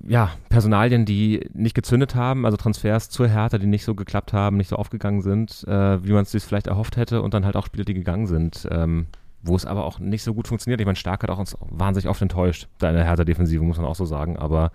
[0.05, 4.57] ja, Personalien, die nicht gezündet haben, also Transfers zur Hertha, die nicht so geklappt haben,
[4.57, 7.55] nicht so aufgegangen sind, äh, wie man es sich vielleicht erhofft hätte und dann halt
[7.55, 8.67] auch Spieler, die gegangen sind.
[8.69, 9.07] Ähm,
[9.41, 10.79] wo es aber auch nicht so gut funktioniert.
[10.79, 13.87] Ich meine, Stark hat auch uns wahnsinnig oft enttäuscht, da in der Hertha-Defensive, muss man
[13.87, 14.37] auch so sagen.
[14.37, 14.71] Aber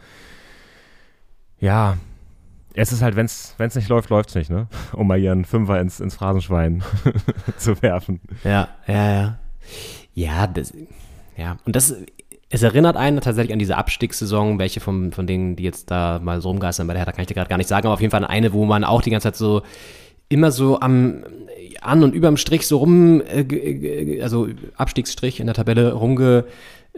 [1.61, 1.97] ja,
[2.75, 4.69] es ist halt, wenn es nicht läuft, läuft es nicht, ne?
[4.93, 6.83] Um mal einen Fünfer ins, ins Phrasenschwein
[7.57, 8.21] zu werfen.
[8.45, 9.39] Ja, ja, ja.
[10.15, 10.73] Ja, das,
[11.37, 11.57] ja.
[11.65, 11.95] Und das,
[12.51, 16.41] es erinnert einen tatsächlich an diese Abstiegssaison, welche von, von denen, die jetzt da mal
[16.41, 18.11] so rumgeistern bei der Hertha, kann ich dir gerade gar nicht sagen, aber auf jeden
[18.11, 19.63] Fall eine, wo man auch die ganze Zeit so
[20.29, 21.25] immer so am
[21.81, 25.93] an und überm Strich so rum, äh, also Abstiegsstrich in der Tabelle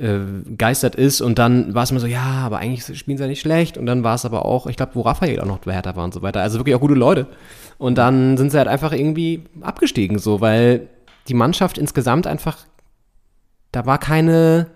[0.01, 3.41] rumgegeistert ist und dann war es immer so, ja, aber eigentlich spielen sie ja nicht
[3.41, 3.77] schlecht.
[3.77, 6.15] Und dann war es aber auch, ich glaube, wo Raphael auch noch Hertha war und
[6.15, 7.27] so weiter, also wirklich auch gute Leute.
[7.79, 10.89] Und dann sind sie halt einfach irgendwie abgestiegen so, weil
[11.29, 12.59] die Mannschaft insgesamt einfach,
[13.73, 14.69] da war keine,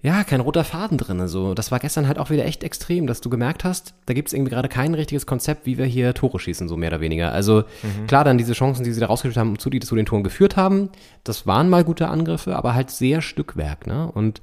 [0.00, 1.26] ja, kein roter Faden drin.
[1.26, 1.54] So.
[1.54, 4.34] Das war gestern halt auch wieder echt extrem, dass du gemerkt hast, da gibt es
[4.34, 7.32] irgendwie gerade kein richtiges Konzept, wie wir hier Tore schießen, so mehr oder weniger.
[7.32, 8.06] Also mhm.
[8.06, 10.56] klar, dann diese Chancen, die sie da rausgespielt haben, zu die zu den Toren geführt
[10.56, 10.90] haben,
[11.24, 14.10] das waren mal gute Angriffe, aber halt sehr Stückwerk, ne?
[14.12, 14.40] Und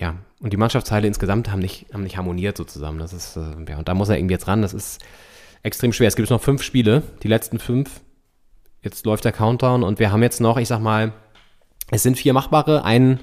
[0.00, 3.00] ja, und die Mannschaftsteile insgesamt haben nicht, haben nicht harmoniert so zusammen.
[3.00, 4.62] Das ist, äh, ja, und da muss er irgendwie jetzt ran.
[4.62, 5.02] Das ist
[5.62, 6.08] extrem schwer.
[6.08, 8.00] Es gibt noch fünf Spiele, die letzten fünf.
[8.80, 11.12] Jetzt läuft der Countdown und wir haben jetzt noch, ich sag mal,
[11.90, 13.18] es sind vier machbare, ein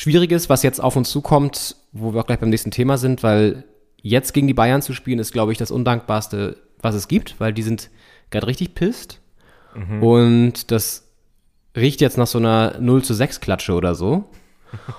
[0.00, 3.64] schwieriges, was jetzt auf uns zukommt, wo wir auch gleich beim nächsten Thema sind, weil
[4.00, 7.52] jetzt gegen die Bayern zu spielen, ist, glaube ich, das Undankbarste, was es gibt, weil
[7.52, 7.90] die sind
[8.30, 9.20] gerade richtig pisst.
[10.00, 11.06] Und das
[11.76, 14.24] riecht jetzt nach so einer 0 zu 6 Klatsche oder so.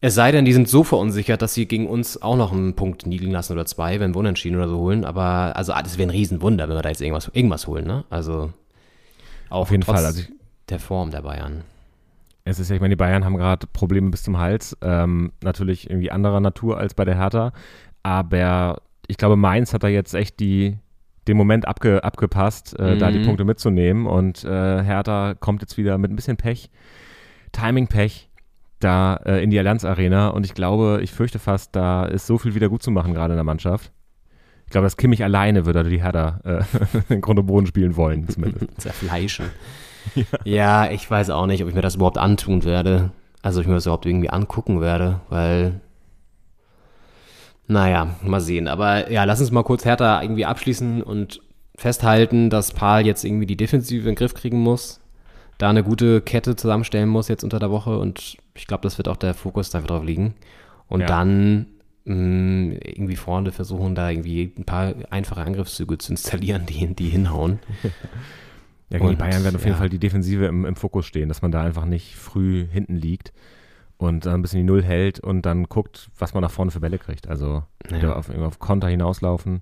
[0.00, 3.02] Es sei denn, die sind so verunsichert, dass sie gegen uns auch noch einen Punkt
[3.04, 5.04] liegen lassen oder zwei, wenn wir unentschieden oder so holen.
[5.04, 8.04] Aber also ah, das wäre ein Riesenwunder, wenn wir da jetzt irgendwas, irgendwas holen, ne?
[8.08, 8.52] Also
[9.48, 10.04] Auf jeden Fall.
[10.04, 10.22] Also
[10.68, 11.64] der Form der Bayern.
[12.48, 14.76] Es ist ja, ich meine, die Bayern haben gerade Probleme bis zum Hals.
[14.80, 17.52] Ähm, natürlich irgendwie anderer Natur als bei der Hertha.
[18.02, 20.78] Aber ich glaube, Mainz hat da jetzt echt die,
[21.26, 23.24] den Moment abge, abgepasst, äh, da die Mhm.
[23.26, 24.06] Punkte mitzunehmen.
[24.06, 26.70] Und äh, Hertha kommt jetzt wieder mit ein bisschen Pech,
[27.52, 28.30] Timing-Pech,
[28.80, 30.28] da äh, in die Allianz Arena.
[30.28, 33.34] Und ich glaube, ich fürchte fast, da ist so viel wieder gut zu machen, gerade
[33.34, 33.92] in der Mannschaft.
[34.64, 36.62] Ich glaube, dass Kimmich alleine würde die Hertha äh,
[37.14, 38.66] in Grund und Boden spielen wollen, zumindest.
[38.80, 39.46] Zerfleischen.
[40.44, 40.90] Ja.
[40.90, 43.10] ich weiß auch nicht, ob ich mir das überhaupt antun werde.
[43.42, 45.80] Also, ob ich mir das überhaupt irgendwie angucken werde, weil.
[47.66, 48.66] Naja, mal sehen.
[48.66, 51.40] Aber ja, lass uns mal kurz härter irgendwie abschließen und
[51.76, 55.00] festhalten, dass Paul jetzt irgendwie die Defensive in den Griff kriegen muss,
[55.58, 59.06] da eine gute Kette zusammenstellen muss jetzt unter der Woche und ich glaube, das wird
[59.08, 60.34] auch der Fokus einfach drauf liegen.
[60.88, 61.06] Und Ja.
[61.06, 61.66] dann
[62.06, 67.58] mh, irgendwie vorne versuchen, da irgendwie ein paar einfache Angriffszüge zu installieren, die, die hinhauen.
[68.90, 69.78] Ja, gegen die Und, Bayern werden auf jeden ja.
[69.78, 73.32] Fall die Defensive im, im Fokus stehen, dass man da einfach nicht früh hinten liegt
[73.98, 76.80] und dann ein bisschen die Null hält und dann guckt, was man nach vorne für
[76.80, 77.28] Bälle kriegt.
[77.28, 78.14] Also Ja.
[78.14, 79.60] auf, auf Konter hinauslaufen.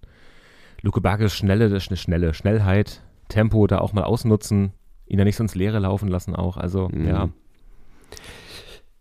[0.82, 4.72] Luke Barkes schnelle, das ist eine schnelle Schnellheit, Tempo da auch mal ausnutzen,
[5.08, 6.56] ihn da nicht so ins Leere laufen lassen auch.
[6.56, 7.08] Also Mhm.
[7.08, 7.28] ja,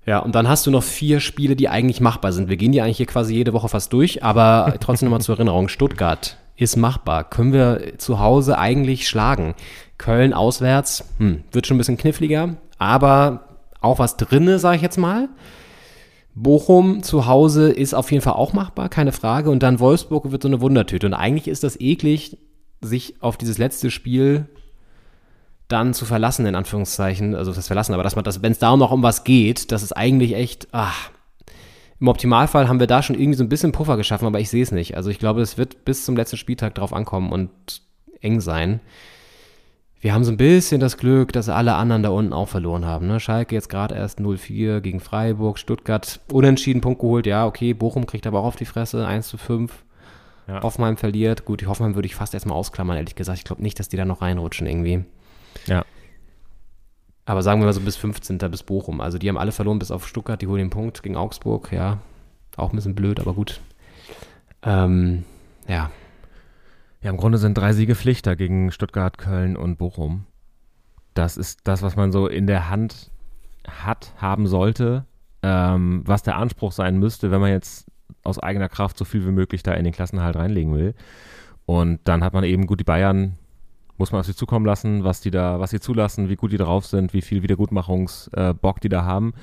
[0.08, 2.48] Ja, und dann hast du noch vier Spiele, die eigentlich machbar sind.
[2.48, 5.68] Wir gehen die eigentlich hier quasi jede Woche fast durch, aber trotzdem nochmal zur Erinnerung.
[5.68, 7.24] Stuttgart ist machbar.
[7.28, 9.56] Können wir zu Hause eigentlich schlagen.
[9.98, 14.98] Köln auswärts, hm, wird schon ein bisschen kniffliger, aber auch was drinne, sage ich jetzt
[14.98, 15.30] mal.
[16.34, 19.50] Bochum zu Hause ist auf jeden Fall auch machbar, keine Frage.
[19.50, 21.08] Und dann Wolfsburg wird so eine Wundertüte.
[21.08, 22.38] Und eigentlich ist das eklig,
[22.82, 24.50] sich auf dieses letzte Spiel
[25.70, 28.80] dann zu verlassen, in Anführungszeichen, also das verlassen, aber dass man das, wenn es darum
[28.80, 31.10] noch um was geht, das ist eigentlich echt, ach,
[32.00, 34.62] im Optimalfall haben wir da schon irgendwie so ein bisschen Puffer geschaffen, aber ich sehe
[34.62, 34.98] es nicht.
[34.98, 37.52] Also ich glaube, es wird bis zum letzten Spieltag drauf ankommen und
[38.22, 38.82] eng sein.
[40.06, 43.08] Wir haben so ein bisschen das Glück, dass alle anderen da unten auch verloren haben.
[43.08, 43.20] Ne?
[43.20, 47.26] Schalke jetzt gerade erst 0-4 gegen Freiburg, Stuttgart unentschieden Punkt geholt.
[47.26, 49.84] Ja, okay, Bochum kriegt aber auch auf die Fresse, 1 zu 5.
[50.48, 50.62] Ja.
[50.62, 51.46] Hoffenheim verliert.
[51.46, 53.40] Gut, die Hoffenheim würde ich fast erstmal ausklammern, ehrlich gesagt.
[53.40, 55.06] Ich glaube nicht, dass die da noch reinrutschen irgendwie.
[55.66, 55.84] ja.
[57.26, 58.38] Aber sagen wir mal so bis 15.
[58.38, 59.02] bis Bochum.
[59.02, 61.98] Also die haben alle verloren bis auf Stuttgart, die holen den Punkt gegen Augsburg, ja.
[62.58, 63.60] Auch ein bisschen blöd, aber gut.
[64.62, 65.24] Ähm,
[65.68, 65.90] ja.
[67.06, 70.26] Ja, im Grunde sind drei Siege Pflicht da gegen Stuttgart, Köln und Bochum.
[71.14, 73.12] Das ist das, was man so in der Hand
[73.68, 75.06] hat, haben sollte,
[75.44, 77.86] ähm, was der Anspruch sein müsste, wenn man jetzt
[78.24, 80.96] aus eigener Kraft so viel wie möglich da in den Klassenhalt reinlegen will.
[81.68, 83.38] Und dann hat man eben gut die Bayern,
[83.98, 86.58] muss man auf sie zukommen lassen, was die da, was sie zulassen, wie gut die
[86.58, 89.36] drauf sind, wie viel Wiedergutmachungsbock äh, die da haben.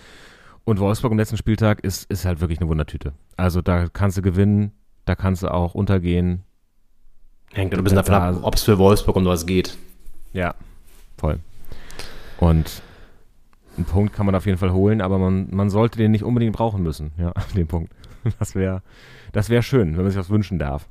[0.65, 3.13] Und Wolfsburg am letzten Spieltag ist, ist halt wirklich eine Wundertüte.
[3.37, 4.73] Also da kannst du gewinnen,
[5.05, 6.43] da kannst du auch untergehen.
[7.53, 9.77] Hängt ein bisschen davon ab, ob es für Wolfsburg um was geht.
[10.33, 10.55] Ja,
[11.19, 11.39] voll.
[12.39, 12.83] Und
[13.77, 16.55] einen Punkt kann man auf jeden Fall holen, aber man, man sollte den nicht unbedingt
[16.55, 17.93] brauchen müssen, ja, den Punkt.
[18.39, 18.83] Das wäre
[19.33, 20.87] das wär schön, wenn man sich das wünschen darf.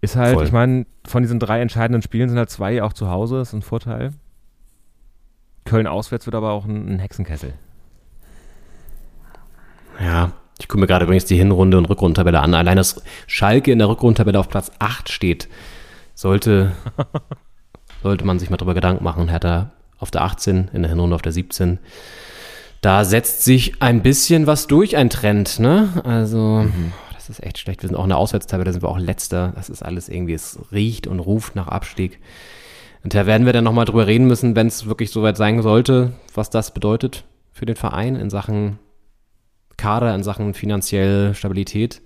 [0.00, 0.44] Ist halt, Voll.
[0.44, 3.62] ich meine, von diesen drei entscheidenden Spielen sind halt zwei auch zu Hause, ist ein
[3.62, 4.12] Vorteil.
[5.64, 7.54] Köln auswärts wird aber auch ein, ein Hexenkessel.
[10.00, 10.32] Ja.
[10.58, 12.54] Ich gucke mir gerade übrigens die Hinrunde und Rückrundentabelle an.
[12.54, 15.48] Allein dass Schalke in der Rückrundentabelle auf Platz 8 steht,
[16.14, 16.72] sollte,
[18.02, 19.28] sollte man sich mal drüber Gedanken machen.
[19.28, 21.78] Hertha auf der 18, in der Hinrunde auf der 17.
[22.80, 25.88] Da setzt sich ein bisschen was durch, ein Trend, ne?
[26.04, 26.66] Also,
[27.12, 27.82] das ist echt schlecht.
[27.82, 29.52] Wir sind auch in der Auswärtstabelle, da sind wir auch letzter.
[29.56, 32.20] Das ist alles irgendwie, es riecht und ruft nach Abstieg.
[33.02, 36.12] Und da werden wir dann nochmal drüber reden müssen, wenn es wirklich soweit sein sollte,
[36.34, 38.78] was das bedeutet für den Verein in Sachen
[39.78, 42.02] Kader, in Sachen finanzielle Stabilität.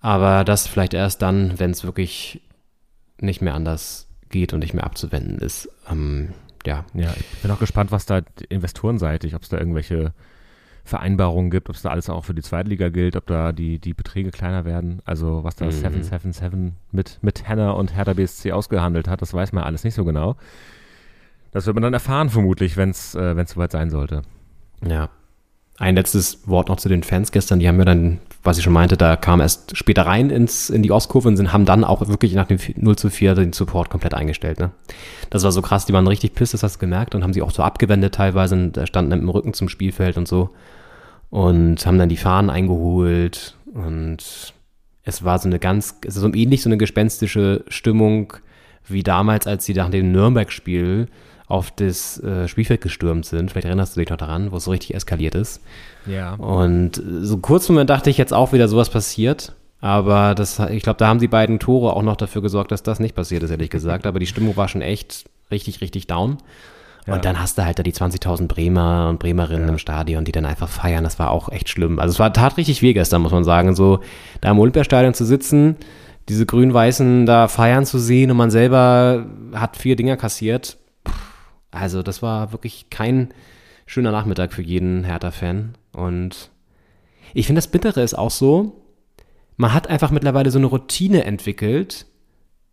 [0.00, 2.40] Aber das vielleicht erst dann, wenn es wirklich
[3.20, 5.68] nicht mehr anders geht und nicht mehr abzuwenden ist.
[5.90, 10.12] Ähm, ja, Ja, ich bin auch gespannt, was da investorenseitig, ob es da irgendwelche
[10.84, 13.92] Vereinbarungen gibt, ob es da alles auch für die Zweitliga gilt, ob da die, die
[13.94, 15.00] Beträge kleiner werden.
[15.04, 15.70] Also was da Mhm.
[15.72, 20.04] 777 mit, mit Henner und Hertha BSC ausgehandelt hat, das weiß man alles nicht so
[20.04, 20.36] genau.
[21.50, 24.22] Das wird man dann erfahren vermutlich, wenn es äh, wenn's soweit sein sollte.
[24.86, 25.08] ja.
[25.78, 27.60] Ein letztes Wort noch zu den Fans gestern.
[27.60, 30.82] Die haben ja dann was ich schon meinte, da kam erst später rein ins, in
[30.82, 33.90] die Ostkurve und sind, haben dann auch wirklich nach dem 0 zu 4 den Support
[33.90, 34.60] komplett eingestellt.
[34.60, 34.70] Ne?
[35.30, 37.42] Das war so krass, die waren richtig piss, das hast du gemerkt und haben sie
[37.42, 40.50] auch so abgewendet teilweise und standen im Rücken zum Spielfeld und so
[41.30, 44.54] und haben dann die Fahnen eingeholt und
[45.04, 48.32] es war so eine ganz, es ist so ähnlich so eine gespenstische Stimmung
[48.86, 51.08] wie damals, als sie nach dem Nürnberg-Spiel
[51.48, 53.50] auf das äh, Spielfeld gestürmt sind.
[53.50, 55.62] Vielleicht erinnerst du dich noch daran, wo es so richtig eskaliert ist.
[56.06, 56.34] Ja.
[56.34, 59.54] Und so kurz Moment dachte ich jetzt auch wieder, sowas passiert.
[59.80, 63.00] Aber das, ich glaube, da haben die beiden Tore auch noch dafür gesorgt, dass das
[63.00, 64.06] nicht passiert ist, ehrlich gesagt.
[64.06, 66.38] Aber die Stimmung war schon echt richtig, richtig down.
[67.06, 67.14] Ja.
[67.14, 69.72] Und dann hast du halt da die 20.000 Bremer und Bremerinnen ja.
[69.72, 71.04] im Stadion, die dann einfach feiern.
[71.04, 71.98] Das war auch echt schlimm.
[71.98, 73.74] Also es war tat richtig weh gestern, muss man sagen.
[73.74, 74.00] So
[74.42, 75.76] da im Olympiastadion zu sitzen,
[76.28, 80.76] diese grün-weißen da feiern zu sehen und man selber hat vier Dinger kassiert.
[81.70, 83.32] Also das war wirklich kein
[83.86, 85.74] schöner Nachmittag für jeden Hertha-Fan.
[85.92, 86.50] Und
[87.34, 88.82] ich finde, das Bittere ist auch so,
[89.56, 92.06] man hat einfach mittlerweile so eine Routine entwickelt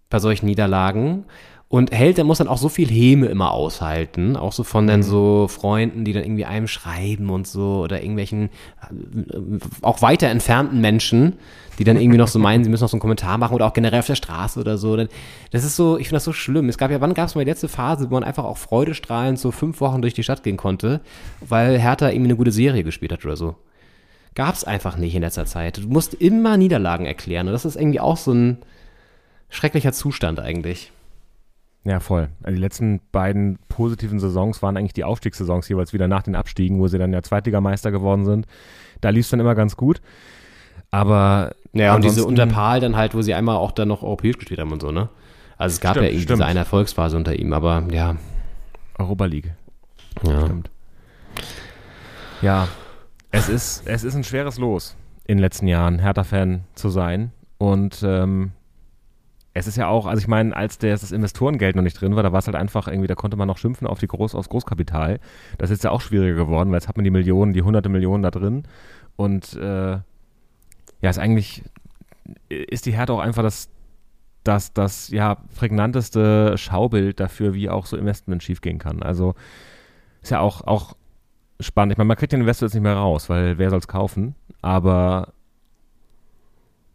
[0.10, 1.26] bei solchen Niederlagen
[1.67, 4.99] und hält, der muss dann auch so viel Häme immer aushalten, auch so von dann
[4.99, 5.04] mhm.
[5.04, 8.49] so Freunden, die dann irgendwie einem schreiben und so oder irgendwelchen
[8.82, 11.34] äh, auch weiter entfernten Menschen,
[11.80, 13.73] die dann irgendwie noch so meinen, sie müssen noch so einen Kommentar machen oder auch
[13.73, 14.95] generell auf der Straße oder so.
[14.95, 16.69] Das ist so, ich finde das so schlimm.
[16.69, 19.39] Es gab ja, wann gab es mal die letzte Phase, wo man einfach auch freudestrahlend
[19.39, 21.01] so fünf Wochen durch die Stadt gehen konnte,
[21.41, 23.56] weil Hertha irgendwie eine gute Serie gespielt hat oder so.
[24.36, 25.78] Gab es einfach nicht in letzter Zeit.
[25.78, 28.58] Du musst immer Niederlagen erklären und das ist irgendwie auch so ein
[29.49, 30.91] schrecklicher Zustand eigentlich.
[31.86, 32.30] Ja, voll.
[32.41, 36.80] Also die letzten beiden positiven Saisons waren eigentlich die Aufstiegssaisons jeweils wieder nach den Abstiegen,
[36.80, 38.48] wo sie dann ja Zweitligameister geworden sind.
[39.02, 40.02] Da lief es dann immer ganz gut.
[40.89, 41.56] Aber.
[41.74, 44.71] Ja, und diese Unterpal dann halt, wo sie einmal auch dann noch europäisch gespielt haben
[44.71, 45.10] und so, ne?
[45.58, 48.15] Also es gab stimmt, ja irgendwie diese eine Erfolgsphase unter ihm, aber ja.
[48.98, 49.54] Europa League.
[50.24, 50.45] Ja.
[50.45, 50.71] Stimmt.
[52.41, 52.67] Ja,
[53.32, 54.95] es ist, es ist ein schweres Los
[55.26, 57.32] in den letzten Jahren, Hertha-Fan zu sein.
[57.58, 58.52] Und ähm,
[59.58, 62.24] es ist ja auch, also ich meine, als der, das Investorengeld noch nicht drin war,
[62.24, 64.50] da war es halt einfach irgendwie, da konnte man noch schimpfen auf die Groß, aufs
[64.50, 65.22] Großkapital.
[65.58, 68.22] Das ist ja auch schwieriger geworden, weil jetzt hat man die Millionen, die hunderte Millionen
[68.22, 68.63] da drin.
[69.15, 71.63] Und äh, ja, ist eigentlich,
[72.50, 73.70] ist die Härte auch einfach das,
[74.44, 79.04] das, das ja, prägnanteste Schaubild dafür, wie auch so Investment schiefgehen kann.
[79.04, 79.36] Also
[80.22, 80.98] ist ja auch, auch
[81.62, 81.94] spannend.
[81.94, 84.36] Ich meine, man kriegt den Investor jetzt nicht mehr raus, weil wer soll es kaufen?
[84.62, 85.32] Aber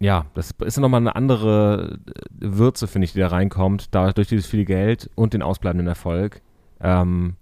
[0.00, 4.28] ja, das ist nochmal eine andere äh, Würze, finde ich, die da reinkommt, da durch
[4.28, 6.40] dieses viel Geld und den ausbleibenden Erfolg,
[6.80, 7.36] ähm,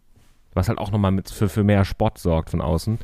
[0.54, 2.98] was halt auch nochmal für, für mehr Spott sorgt von außen.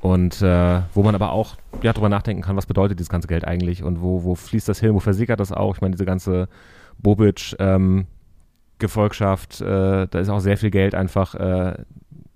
[0.00, 3.46] Und äh, wo man aber auch ja, drüber nachdenken kann, was bedeutet dieses ganze Geld
[3.46, 5.76] eigentlich und wo, wo fließt das hin, wo versickert das auch?
[5.76, 6.48] Ich meine, diese ganze
[6.98, 8.06] Bobic ähm,
[8.78, 11.74] Gefolgschaft, äh, da ist auch sehr viel Geld einfach äh,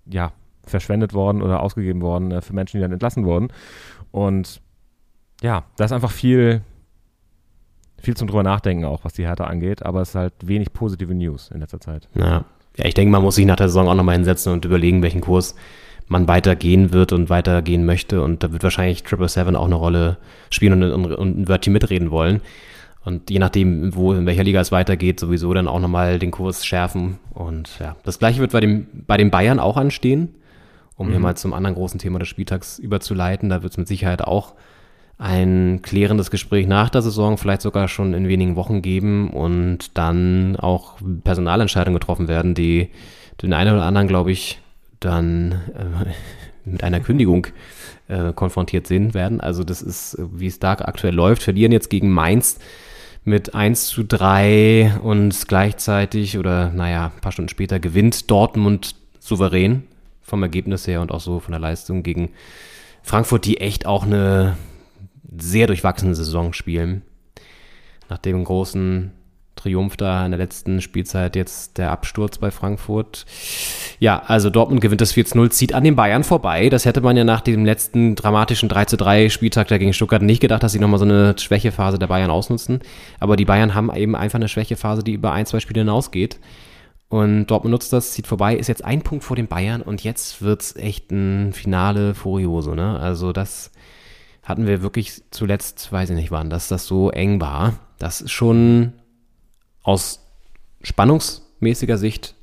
[0.07, 0.33] ja,
[0.65, 3.49] verschwendet worden oder ausgegeben worden äh, für Menschen, die dann entlassen wurden.
[4.13, 4.63] Und
[5.43, 6.63] ja, da ist einfach viel,
[8.01, 11.15] viel zum drüber nachdenken auch, was die Härte angeht, aber es ist halt wenig positive
[11.15, 12.09] News in letzter Zeit.
[12.15, 12.45] Ja,
[12.77, 15.21] ja ich denke, man muss sich nach der Saison auch nochmal hinsetzen und überlegen, welchen
[15.21, 15.55] Kurs
[16.09, 18.23] man weitergehen wird und weitergehen möchte.
[18.23, 20.17] Und da wird wahrscheinlich Triple Seven auch eine Rolle
[20.51, 22.41] spielen und, und, und ein Wörtchen mitreden wollen.
[23.05, 26.67] Und je nachdem, wo, in welcher Liga es weitergeht, sowieso dann auch nochmal den Kurs
[26.67, 27.19] schärfen.
[27.33, 30.35] Und ja, das gleiche wird bei, dem, bei den Bayern auch anstehen,
[30.97, 31.11] um mhm.
[31.13, 33.49] hier mal zum anderen großen Thema des Spieltags überzuleiten.
[33.49, 34.55] Da wird es mit Sicherheit auch
[35.19, 40.57] ein klärendes Gespräch nach der Saison, vielleicht sogar schon in wenigen Wochen geben und dann
[40.57, 42.91] auch Personalentscheidungen getroffen werden, die
[43.43, 44.61] den einen oder anderen, glaube ich,
[45.01, 46.15] dann äh,
[46.65, 47.49] mit einer Kündigung
[48.07, 49.41] äh, konfrontiert sind werden.
[49.41, 52.59] Also das ist, wie es da aktuell läuft, verlieren jetzt gegen Mainz
[53.25, 59.83] mit 1 zu 3 und gleichzeitig oder naja, ein paar Stunden später gewinnt Dortmund souverän
[60.23, 62.31] vom Ergebnis her und auch so von der Leistung gegen
[63.03, 64.57] Frankfurt, die echt auch eine
[65.43, 67.03] sehr durchwachsene Saison spielen.
[68.09, 69.13] Nach dem großen
[69.59, 73.27] Triumph da in der letzten Spielzeit jetzt der Absturz bei Frankfurt.
[73.99, 76.69] Ja, also Dortmund gewinnt das 4-0, zieht an den Bayern vorbei.
[76.69, 80.63] Das hätte man ja nach dem letzten dramatischen 3-3 Spieltag da gegen Stuttgart nicht gedacht,
[80.63, 82.81] dass sie nochmal so eine Schwächephase der Bayern ausnutzen.
[83.21, 86.39] Aber die Bayern haben eben einfach eine Schwächephase, die über ein, zwei Spiele hinausgeht.
[87.09, 90.43] Und Dortmund nutzt das, zieht vorbei, ist jetzt ein Punkt vor den Bayern und jetzt
[90.43, 93.01] wird's echt ein Finale Furioso, ne?
[93.01, 93.71] Also das
[94.49, 97.75] hatten wir wirklich zuletzt, weiß ich nicht wann, dass das so eng war.
[97.99, 98.95] Das ist schon
[99.83, 100.27] aus
[100.83, 102.35] spannungsmäßiger Sicht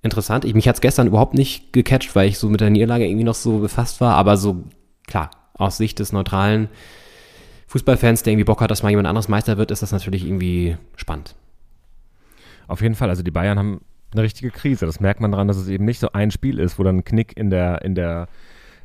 [0.00, 0.44] interessant.
[0.44, 3.24] Ich, mich hat es gestern überhaupt nicht gecatcht, weil ich so mit der Niederlage irgendwie
[3.24, 4.64] noch so befasst war, aber so,
[5.08, 6.68] klar, aus Sicht des neutralen
[7.66, 10.76] Fußballfans, der irgendwie Bock hat, dass mal jemand anderes Meister wird, ist das natürlich irgendwie
[10.94, 11.34] spannend.
[12.68, 13.80] Auf jeden Fall, also die Bayern haben
[14.12, 14.86] eine richtige Krise.
[14.86, 17.04] Das merkt man daran, dass es eben nicht so ein Spiel ist, wo dann ein
[17.04, 18.28] Knick in der, in der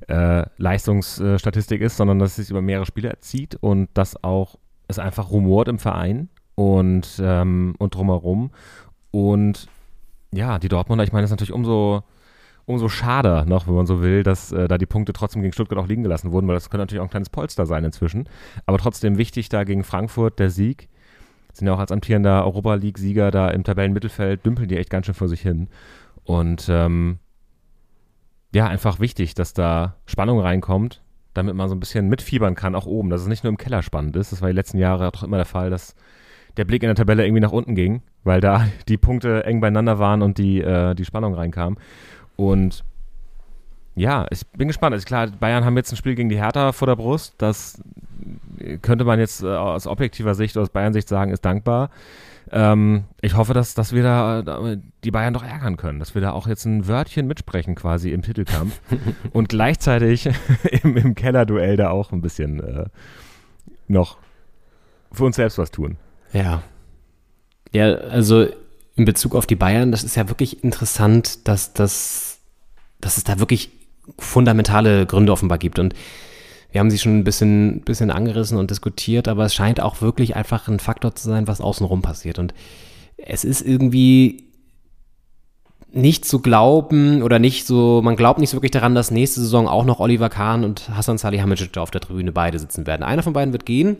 [0.07, 4.99] äh, Leistungsstatistik ist, sondern dass es sich über mehrere Spiele erzieht und dass auch es
[4.99, 8.51] einfach rumort im Verein und, ähm, und drumherum.
[9.11, 9.67] Und
[10.33, 12.03] ja, die Dortmunder, ich meine, das ist natürlich umso,
[12.65, 15.79] umso schade noch, wenn man so will, dass äh, da die Punkte trotzdem gegen Stuttgart
[15.79, 18.27] auch liegen gelassen wurden, weil das könnte natürlich auch ein kleines Polster sein inzwischen.
[18.65, 20.89] Aber trotzdem wichtig da gegen Frankfurt der Sieg.
[21.53, 25.13] Sind ja auch als amtierender Europa League-Sieger da im Tabellenmittelfeld, dümpeln die echt ganz schön
[25.13, 25.67] vor sich hin.
[26.23, 27.19] Und ähm,
[28.53, 31.01] ja, einfach wichtig, dass da Spannung reinkommt,
[31.33, 33.81] damit man so ein bisschen mitfiebern kann, auch oben, dass es nicht nur im Keller
[33.81, 34.31] spannend ist.
[34.31, 35.95] Das war die letzten Jahre doch immer der Fall, dass
[36.57, 39.99] der Blick in der Tabelle irgendwie nach unten ging, weil da die Punkte eng beieinander
[39.99, 41.77] waren und die, äh, die Spannung reinkam.
[42.35, 42.83] Und
[43.95, 44.93] ja, ich bin gespannt.
[44.93, 47.35] Also klar, Bayern haben jetzt ein Spiel gegen die Hertha vor der Brust.
[47.37, 47.81] Das
[48.81, 51.89] könnte man jetzt äh, aus objektiver Sicht, aus Bayern-Sicht sagen, ist dankbar.
[52.51, 56.31] Ähm, ich hoffe, dass, dass wir da die Bayern doch ärgern können, dass wir da
[56.31, 58.79] auch jetzt ein Wörtchen mitsprechen quasi im Titelkampf
[59.33, 60.29] und gleichzeitig
[60.83, 62.85] im, im Kellerduell da auch ein bisschen äh,
[63.87, 64.17] noch
[65.11, 65.97] für uns selbst was tun.
[66.33, 66.63] Ja.
[67.71, 68.47] Ja, also
[68.95, 72.39] in Bezug auf die Bayern, das ist ja wirklich interessant, dass, das,
[73.01, 73.71] dass es da wirklich
[74.19, 75.79] fundamentale Gründe offenbar gibt.
[75.79, 75.95] Und
[76.73, 80.35] wir haben sie schon ein bisschen, bisschen angerissen und diskutiert, aber es scheint auch wirklich
[80.35, 82.39] einfach ein Faktor zu sein, was außenrum passiert.
[82.39, 82.55] Und
[83.15, 84.45] es ist irgendwie
[85.91, 89.67] nicht zu glauben oder nicht so, man glaubt nicht so wirklich daran, dass nächste Saison
[89.67, 93.03] auch noch Oliver Kahn und Hassan Salihamidzic auf der Tribüne beide sitzen werden.
[93.03, 93.97] Einer von beiden wird gehen.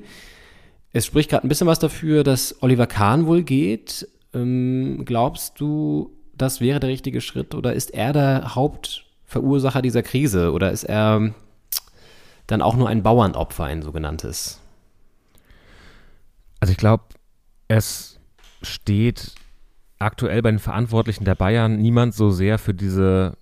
[0.94, 4.08] Es spricht gerade ein bisschen was dafür, dass Oliver Kahn wohl geht.
[4.34, 10.52] Ähm, glaubst du, das wäre der richtige Schritt oder ist er der Hauptverursacher dieser Krise
[10.54, 11.36] oder ist er
[12.48, 14.62] dann auch nur ein Bauernopfer, ein sogenanntes?
[16.60, 17.04] Also ich glaube,
[17.68, 18.20] es
[18.62, 19.36] steht
[20.00, 23.38] aktuell bei den Verantwortlichen der Bayern niemand so sehr für diese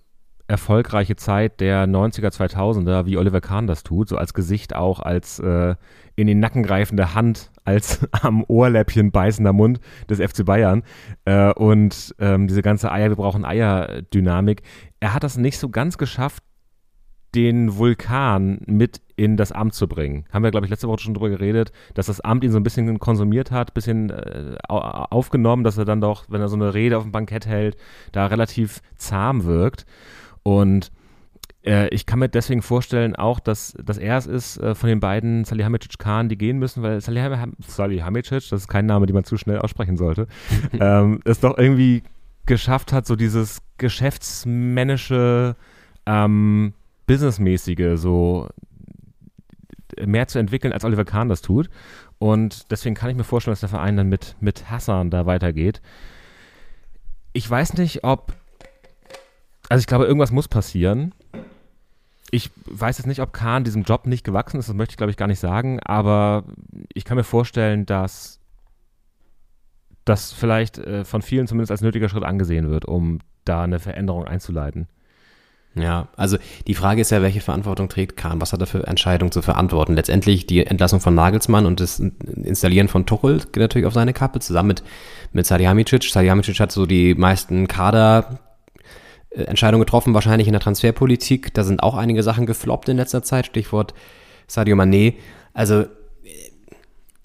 [0.48, 5.38] erfolgreiche Zeit der 90er, 2000er, wie Oliver Kahn das tut, so als Gesicht auch, als
[5.38, 5.74] äh,
[6.14, 10.82] in den Nacken greifende Hand, als am Ohrläppchen beißender Mund des FC Bayern
[11.24, 14.62] äh, und ähm, diese ganze Eier, wir brauchen Eier-Dynamik.
[15.00, 16.42] Er hat das nicht so ganz geschafft,
[17.34, 20.24] den Vulkan mit in das Amt zu bringen.
[20.32, 22.62] Haben wir, glaube ich, letzte Woche schon drüber geredet, dass das Amt ihn so ein
[22.62, 26.74] bisschen konsumiert hat, ein bisschen äh, aufgenommen, dass er dann doch, wenn er so eine
[26.74, 27.76] Rede auf dem Bankett hält,
[28.10, 29.86] da relativ zahm wirkt.
[30.42, 30.90] Und
[31.64, 35.00] äh, ich kann mir deswegen vorstellen auch, dass, dass er es ist äh, von den
[35.00, 39.36] beiden Salihamidzic Khan, die gehen müssen, weil Salihamidzic, das ist kein Name, den man zu
[39.36, 40.26] schnell aussprechen sollte,
[40.80, 42.02] ähm, es doch irgendwie
[42.46, 45.54] geschafft hat, so dieses geschäftsmännische
[46.06, 46.74] ähm,
[47.12, 48.48] Businessmäßige so
[50.02, 51.68] mehr zu entwickeln, als Oliver Kahn das tut.
[52.18, 55.82] Und deswegen kann ich mir vorstellen, dass der Verein dann mit, mit Hassan da weitergeht.
[57.34, 58.32] Ich weiß nicht, ob.
[59.68, 61.14] Also, ich glaube, irgendwas muss passieren.
[62.30, 65.10] Ich weiß jetzt nicht, ob Kahn diesem Job nicht gewachsen ist, das möchte ich, glaube
[65.10, 66.44] ich, gar nicht sagen, aber
[66.94, 68.40] ich kann mir vorstellen, dass
[70.06, 74.24] das vielleicht äh, von vielen zumindest als nötiger Schritt angesehen wird, um da eine Veränderung
[74.24, 74.88] einzuleiten.
[75.74, 78.40] Ja, also die Frage ist ja, welche Verantwortung trägt Kahn?
[78.42, 79.94] Was hat er für Entscheidungen zu verantworten?
[79.94, 84.40] Letztendlich die Entlassung von Nagelsmann und das Installieren von Tuchel geht natürlich auf seine Kappe,
[84.40, 84.82] zusammen mit,
[85.32, 86.04] mit Salihamidzic.
[86.04, 88.38] Salihamidzic hat so die meisten Kader
[89.30, 91.54] Entscheidungen getroffen, wahrscheinlich in der Transferpolitik.
[91.54, 93.94] Da sind auch einige Sachen gefloppt in letzter Zeit, Stichwort
[94.46, 95.14] Sadio Mané.
[95.54, 95.86] Also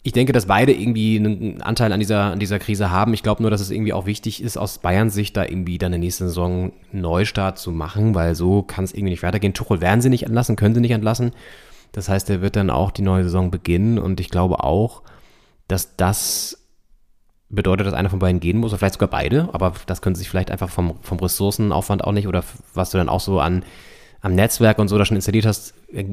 [0.07, 3.13] ich denke, dass beide irgendwie einen Anteil an dieser, an dieser Krise haben.
[3.13, 5.87] Ich glaube nur, dass es irgendwie auch wichtig ist, aus Bayern Sicht da irgendwie dann
[5.87, 9.53] in der nächsten Saison einen Neustart zu machen, weil so kann es irgendwie nicht weitergehen.
[9.53, 11.31] Tuchel werden sie nicht entlassen, können sie nicht entlassen.
[11.91, 15.01] Das heißt, er wird dann auch die neue Saison beginnen und ich glaube auch,
[15.67, 16.57] dass das
[17.49, 20.19] bedeutet, dass einer von beiden gehen muss, oder vielleicht sogar beide, aber das können sie
[20.19, 23.65] sich vielleicht einfach vom, vom Ressourcenaufwand auch nicht oder was du dann auch so an
[24.21, 26.05] am Netzwerk und so da schon installiert hast, äh,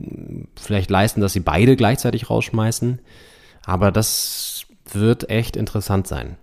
[0.61, 2.99] vielleicht leisten, dass sie beide gleichzeitig rausschmeißen.
[3.65, 6.37] Aber das wird echt interessant sein.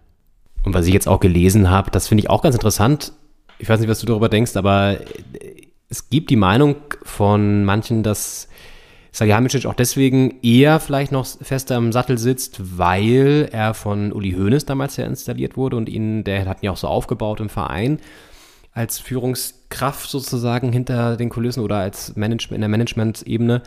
[0.64, 3.14] Und was ich jetzt auch gelesen habe, das finde ich auch ganz interessant.
[3.60, 4.98] Ich weiß nicht, was du darüber denkst, aber
[5.90, 8.48] es gibt die Meinung von manchen, dass
[9.12, 14.66] Salihamidzic auch deswegen eher vielleicht noch fester im Sattel sitzt, weil er von Uli Hoeneß
[14.66, 18.00] damals ja installiert wurde und ihn, der hat ihn ja auch so aufgebaut im Verein
[18.74, 23.64] als Führungskraft sozusagen hinter den Kulissen oder als Management in der Management-Ebene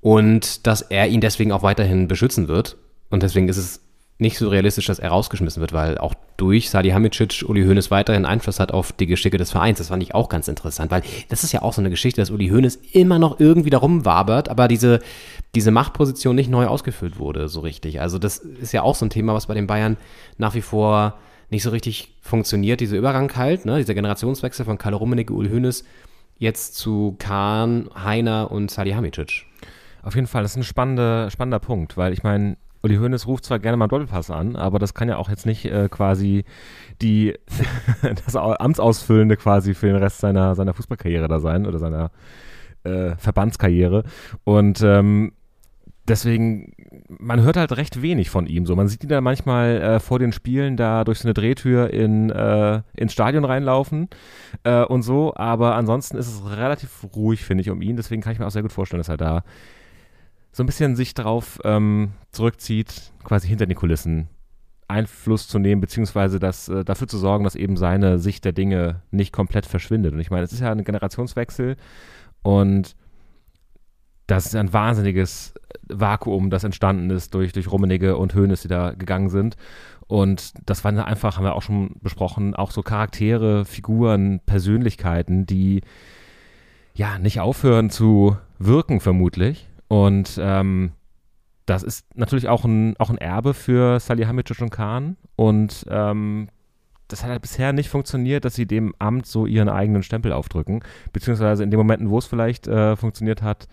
[0.00, 2.78] und dass er ihn deswegen auch weiterhin beschützen wird
[3.10, 3.80] und deswegen ist es
[4.18, 8.60] nicht so realistisch, dass er rausgeschmissen wird, weil auch durch Salihamidzic Uli Hoeneß weiterhin Einfluss
[8.60, 9.78] hat auf die Geschicke des Vereins.
[9.78, 12.30] Das fand ich auch ganz interessant, weil das ist ja auch so eine Geschichte, dass
[12.30, 15.00] Uli Hoeneß immer noch irgendwie darum wabert, aber diese,
[15.54, 18.00] diese Machtposition nicht neu ausgefüllt wurde, so richtig.
[18.00, 19.98] Also das ist ja auch so ein Thema, was bei den Bayern
[20.38, 21.18] nach wie vor
[21.50, 23.76] nicht so richtig funktioniert, dieser Übergang halt, ne?
[23.76, 25.84] dieser Generationswechsel von Karl Rummenigge, Uli Hoeneß
[26.38, 29.44] jetzt zu Kahn, Heiner und Salihamidzic.
[30.02, 33.44] Auf jeden Fall, das ist ein spannender, spannender Punkt, weil ich meine, Uli Hoeneß ruft
[33.44, 36.44] zwar gerne mal Doppelpass an, aber das kann ja auch jetzt nicht äh, quasi
[37.02, 37.34] die
[38.24, 42.12] das Amtsausfüllende quasi für den Rest seiner, seiner Fußballkarriere da sein oder seiner
[42.84, 44.04] äh, Verbandskarriere.
[44.44, 45.32] Und ähm,
[46.06, 46.74] deswegen,
[47.08, 48.66] man hört halt recht wenig von ihm.
[48.66, 51.90] So, man sieht ihn da manchmal äh, vor den Spielen da durch so eine Drehtür
[51.90, 54.08] in, äh, ins Stadion reinlaufen
[54.62, 57.96] äh, und so, aber ansonsten ist es relativ ruhig, finde ich, um ihn.
[57.96, 59.42] Deswegen kann ich mir auch sehr gut vorstellen, dass er da
[60.56, 64.28] so ein bisschen sich drauf ähm, zurückzieht, quasi hinter den Kulissen
[64.88, 69.02] Einfluss zu nehmen, beziehungsweise das, äh, dafür zu sorgen, dass eben seine Sicht der Dinge
[69.10, 70.14] nicht komplett verschwindet.
[70.14, 71.76] Und ich meine, es ist ja ein Generationswechsel
[72.42, 72.96] und
[74.26, 75.52] das ist ein wahnsinniges
[75.88, 79.56] Vakuum, das entstanden ist durch, durch Rummenigge und Hoeneß, die da gegangen sind.
[80.06, 85.82] Und das waren einfach, haben wir auch schon besprochen, auch so Charaktere, Figuren, Persönlichkeiten, die
[86.94, 89.68] ja nicht aufhören zu wirken, vermutlich.
[89.88, 90.92] Und ähm,
[91.66, 95.16] das ist natürlich auch ein, auch ein Erbe für Salihamidzic und Kahn.
[95.36, 96.48] Und ähm,
[97.08, 100.82] das hat halt bisher nicht funktioniert, dass sie dem Amt so ihren eigenen Stempel aufdrücken.
[101.12, 103.68] Beziehungsweise in den Momenten, wo es vielleicht äh, funktioniert hat,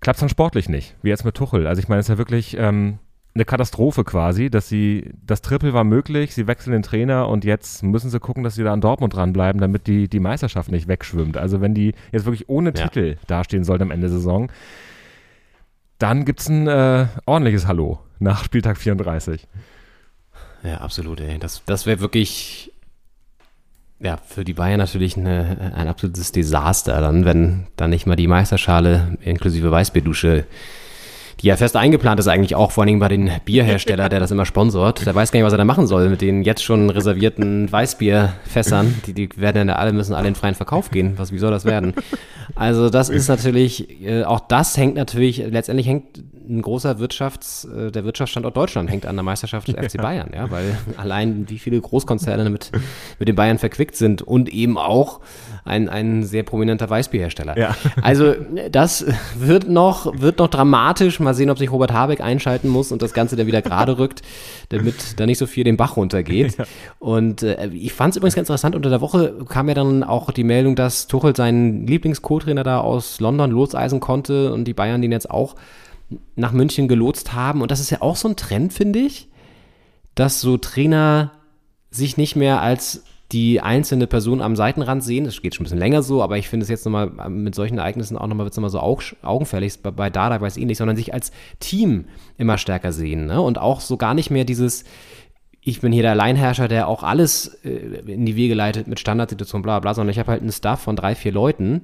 [0.00, 0.96] klappt es dann sportlich nicht.
[1.02, 1.66] Wie jetzt mit Tuchel.
[1.66, 2.98] Also ich meine, es ist ja wirklich ähm,
[3.34, 7.82] eine Katastrophe quasi, dass sie, das Triple war möglich, sie wechseln den Trainer und jetzt
[7.82, 11.36] müssen sie gucken, dass sie da an Dortmund dranbleiben, damit die, die Meisterschaft nicht wegschwimmt.
[11.36, 12.86] Also wenn die jetzt wirklich ohne ja.
[12.86, 14.50] Titel dastehen sollten am Ende der Saison,
[15.98, 19.46] dann gibt es ein äh, ordentliches Hallo nach Spieltag 34.
[20.62, 21.20] Ja, absolut.
[21.20, 21.38] Ey.
[21.38, 22.72] Das, das wäre wirklich
[23.98, 28.26] ja, für die Bayern natürlich eine, ein absolutes Desaster, dann, wenn da nicht mal die
[28.26, 30.44] Meisterschale inklusive Weißbierdusche
[31.40, 34.46] die ja fest eingeplant ist eigentlich auch, vor allem bei den Bierhersteller, der das immer
[34.46, 35.04] sponsort.
[35.04, 39.02] Der weiß gar nicht, was er da machen soll mit den jetzt schon reservierten Weißbierfässern.
[39.06, 41.14] Die, die werden ja alle, müssen alle in freien Verkauf gehen.
[41.18, 41.94] Was, wie soll das werden?
[42.54, 47.90] Also das ist natürlich, äh, auch das hängt natürlich, letztendlich hängt ein großer Wirtschafts, äh,
[47.90, 51.80] der Wirtschaftsstandort Deutschland hängt an der Meisterschaft des FC Bayern, ja, weil allein wie viele
[51.80, 52.70] Großkonzerne mit,
[53.18, 55.20] mit den Bayern verquickt sind und eben auch
[55.64, 57.58] ein, ein sehr prominenter Weißbierhersteller.
[57.58, 57.76] Ja.
[58.00, 58.34] Also
[58.70, 61.20] das wird noch, wird noch dramatisch.
[61.20, 64.22] Mal sehen, ob sich Robert Habeck einschalten muss und das Ganze dann wieder gerade rückt,
[64.68, 66.58] damit da nicht so viel den Bach runtergeht.
[66.58, 66.64] Ja.
[66.98, 70.30] Und äh, ich fand es übrigens ganz interessant, unter der Woche kam ja dann auch
[70.30, 75.12] die Meldung, dass Tuchel seinen Lieblings-Co-Trainer da aus London loseisen konnte und die Bayern den
[75.12, 75.56] jetzt auch
[76.34, 77.62] nach München gelotst haben.
[77.62, 79.28] Und das ist ja auch so ein Trend, finde ich,
[80.14, 81.32] dass so Trainer
[81.90, 85.24] sich nicht mehr als die einzelne Person am Seitenrand sehen.
[85.24, 87.78] Das geht schon ein bisschen länger so, aber ich finde es jetzt nochmal mit solchen
[87.78, 88.80] Ereignissen auch nochmal, wird es nochmal so
[89.22, 92.04] augenfällig, bei, Dada weiß ähnlich, sondern sich als Team
[92.38, 93.26] immer stärker sehen.
[93.26, 93.40] Ne?
[93.40, 94.84] Und auch so gar nicht mehr dieses,
[95.60, 97.70] ich bin hier der Alleinherrscher, der auch alles äh,
[98.06, 100.94] in die Wege leitet mit Standardsituationen, bla bla, sondern ich habe halt einen Staff von
[100.94, 101.80] drei, vier Leuten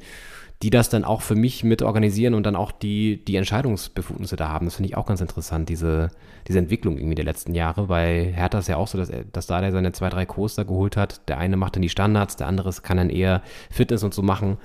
[0.63, 4.49] die das dann auch für mich mit organisieren und dann auch die, die Entscheidungsbefugnisse da
[4.49, 4.67] haben.
[4.67, 6.11] Das finde ich auch ganz interessant, diese,
[6.47, 7.89] diese Entwicklung irgendwie der letzten Jahre.
[7.89, 10.65] Bei Hertha ist ja auch so, dass, er, dass da der seine zwei, drei Coaster
[10.65, 11.29] geholt hat.
[11.29, 14.59] Der eine macht dann die Standards, der andere kann dann eher Fitness und so machen.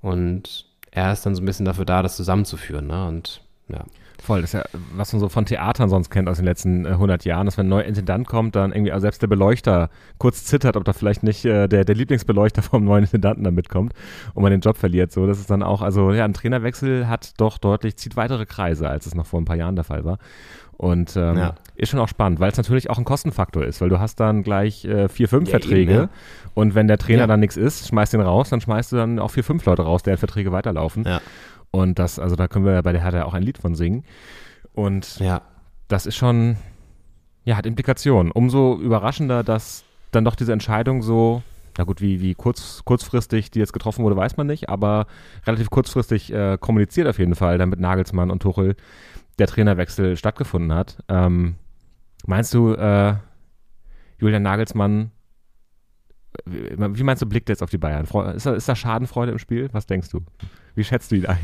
[0.00, 2.86] Und er ist dann so ein bisschen dafür da, das zusammenzuführen.
[2.86, 3.06] Ne?
[3.06, 3.84] Und ja.
[4.22, 6.90] Voll, das ist ja, was man so von Theatern sonst kennt aus den letzten äh,
[6.90, 10.44] 100 Jahren, dass wenn ein neuer Intendant kommt, dann irgendwie also selbst der Beleuchter kurz
[10.44, 13.94] zittert, ob da vielleicht nicht äh, der, der Lieblingsbeleuchter vom neuen Intendanten da mitkommt
[14.34, 15.10] und man den Job verliert.
[15.10, 18.88] So, das ist dann auch, also ja, ein Trainerwechsel hat doch deutlich, zieht weitere Kreise,
[18.88, 20.18] als es noch vor ein paar Jahren der Fall war.
[20.76, 21.54] Und ähm, ja.
[21.74, 24.42] ist schon auch spannend, weil es natürlich auch ein Kostenfaktor ist, weil du hast dann
[24.44, 26.08] gleich äh, vier, fünf ja, Verträge eben, ja.
[26.54, 29.30] und wenn der Trainer dann nichts ist, schmeißt den raus, dann schmeißt du dann auch
[29.30, 31.04] vier, fünf Leute raus, deren Verträge weiterlaufen.
[31.04, 31.20] Ja.
[31.72, 34.04] Und das, also da können wir ja bei der Hertha auch ein Lied von singen.
[34.74, 35.42] Und ja.
[35.88, 36.56] das ist schon,
[37.44, 38.30] ja, hat Implikationen.
[38.30, 41.42] Umso überraschender, dass dann doch diese Entscheidung so,
[41.78, 45.06] na gut, wie, wie kurz, kurzfristig die jetzt getroffen wurde, weiß man nicht, aber
[45.46, 48.76] relativ kurzfristig äh, kommuniziert auf jeden Fall, damit Nagelsmann und Tuchel
[49.38, 51.02] der Trainerwechsel stattgefunden hat.
[51.08, 51.54] Ähm,
[52.26, 53.14] meinst du, äh,
[54.18, 55.10] Julian Nagelsmann,
[56.44, 58.04] wie meinst du, blickt er jetzt auf die Bayern?
[58.34, 59.68] Ist da, ist da Schadenfreude im Spiel?
[59.72, 60.20] Was denkst du?
[60.74, 61.38] Wie schätzt du ihn ein?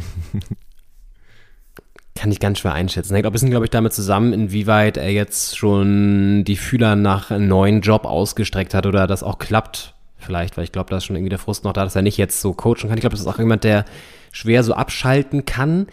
[2.15, 3.15] Kann ich ganz schwer einschätzen.
[3.15, 7.31] Hängt auch ein bisschen, glaube ich, damit zusammen, inwieweit er jetzt schon die Fühler nach
[7.31, 9.95] einem neuen Job ausgestreckt hat oder das auch klappt.
[10.17, 12.17] Vielleicht, weil ich glaube, da ist schon irgendwie der Frust noch da, dass er nicht
[12.17, 12.95] jetzt so coachen kann.
[12.95, 13.85] Ich glaube, das ist auch jemand, der
[14.33, 15.87] schwer so abschalten kann,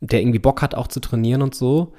[0.00, 1.94] der irgendwie Bock hat, auch zu trainieren und so.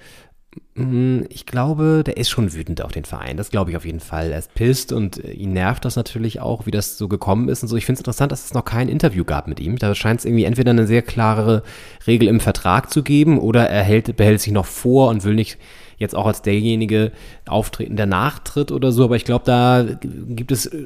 [0.75, 3.37] Mm, ich glaube, der ist schon wütend auf den Verein.
[3.37, 4.31] Das glaube ich auf jeden Fall.
[4.31, 7.63] Er ist pisst und äh, ihn nervt das natürlich auch, wie das so gekommen ist
[7.63, 7.75] und so.
[7.75, 9.77] Ich finde es interessant, dass es noch kein Interview gab mit ihm.
[9.77, 11.63] Da scheint es irgendwie entweder eine sehr klare
[12.05, 15.57] Regel im Vertrag zu geben oder er hält, behält sich noch vor und will nicht
[15.97, 17.11] jetzt auch als derjenige
[17.47, 20.85] auftreten, der nachtritt oder so, aber ich glaube, da gibt es äh,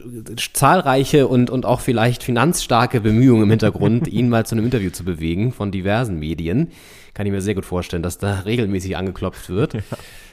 [0.54, 5.04] zahlreiche und, und auch vielleicht finanzstarke Bemühungen im Hintergrund, ihn mal zu einem Interview zu
[5.04, 6.70] bewegen von diversen Medien.
[7.14, 9.74] Kann ich mir sehr gut vorstellen, dass da regelmäßig angeklopft wird.
[9.74, 9.82] Ja.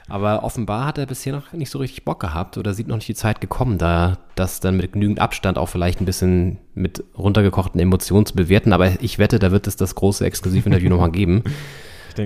[0.08, 3.08] Aber offenbar hat er bisher noch nicht so richtig Bock gehabt oder sieht noch nicht
[3.08, 7.78] die Zeit gekommen, da das dann mit genügend Abstand auch vielleicht ein bisschen mit runtergekochten
[7.78, 8.72] Emotionen zu bewerten.
[8.72, 11.44] Aber ich wette, da wird es das große Exklusivinterview nochmal geben.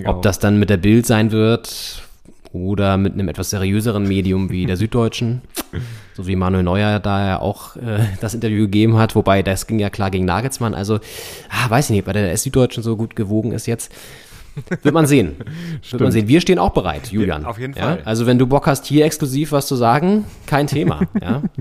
[0.05, 0.21] Ob auch.
[0.21, 2.01] das dann mit der Bild sein wird
[2.53, 5.41] oder mit einem etwas seriöseren Medium wie der Süddeutschen,
[6.13, 9.79] so wie Manuel Neuer da ja auch äh, das Interview gegeben hat, wobei das ging
[9.79, 10.73] ja klar gegen Nagelsmann.
[10.73, 10.99] Also,
[11.49, 13.91] ah, weiß ich nicht, weil der Süddeutschen so gut gewogen ist jetzt.
[14.81, 15.35] Wird man sehen.
[15.89, 16.27] Wird man sehen.
[16.27, 17.43] Wir stehen auch bereit, Julian.
[17.43, 17.99] Ja, auf jeden Fall.
[17.99, 18.05] Ja?
[18.05, 21.01] Also wenn du Bock hast, hier exklusiv was zu sagen, kein Thema.
[21.21, 21.43] ja?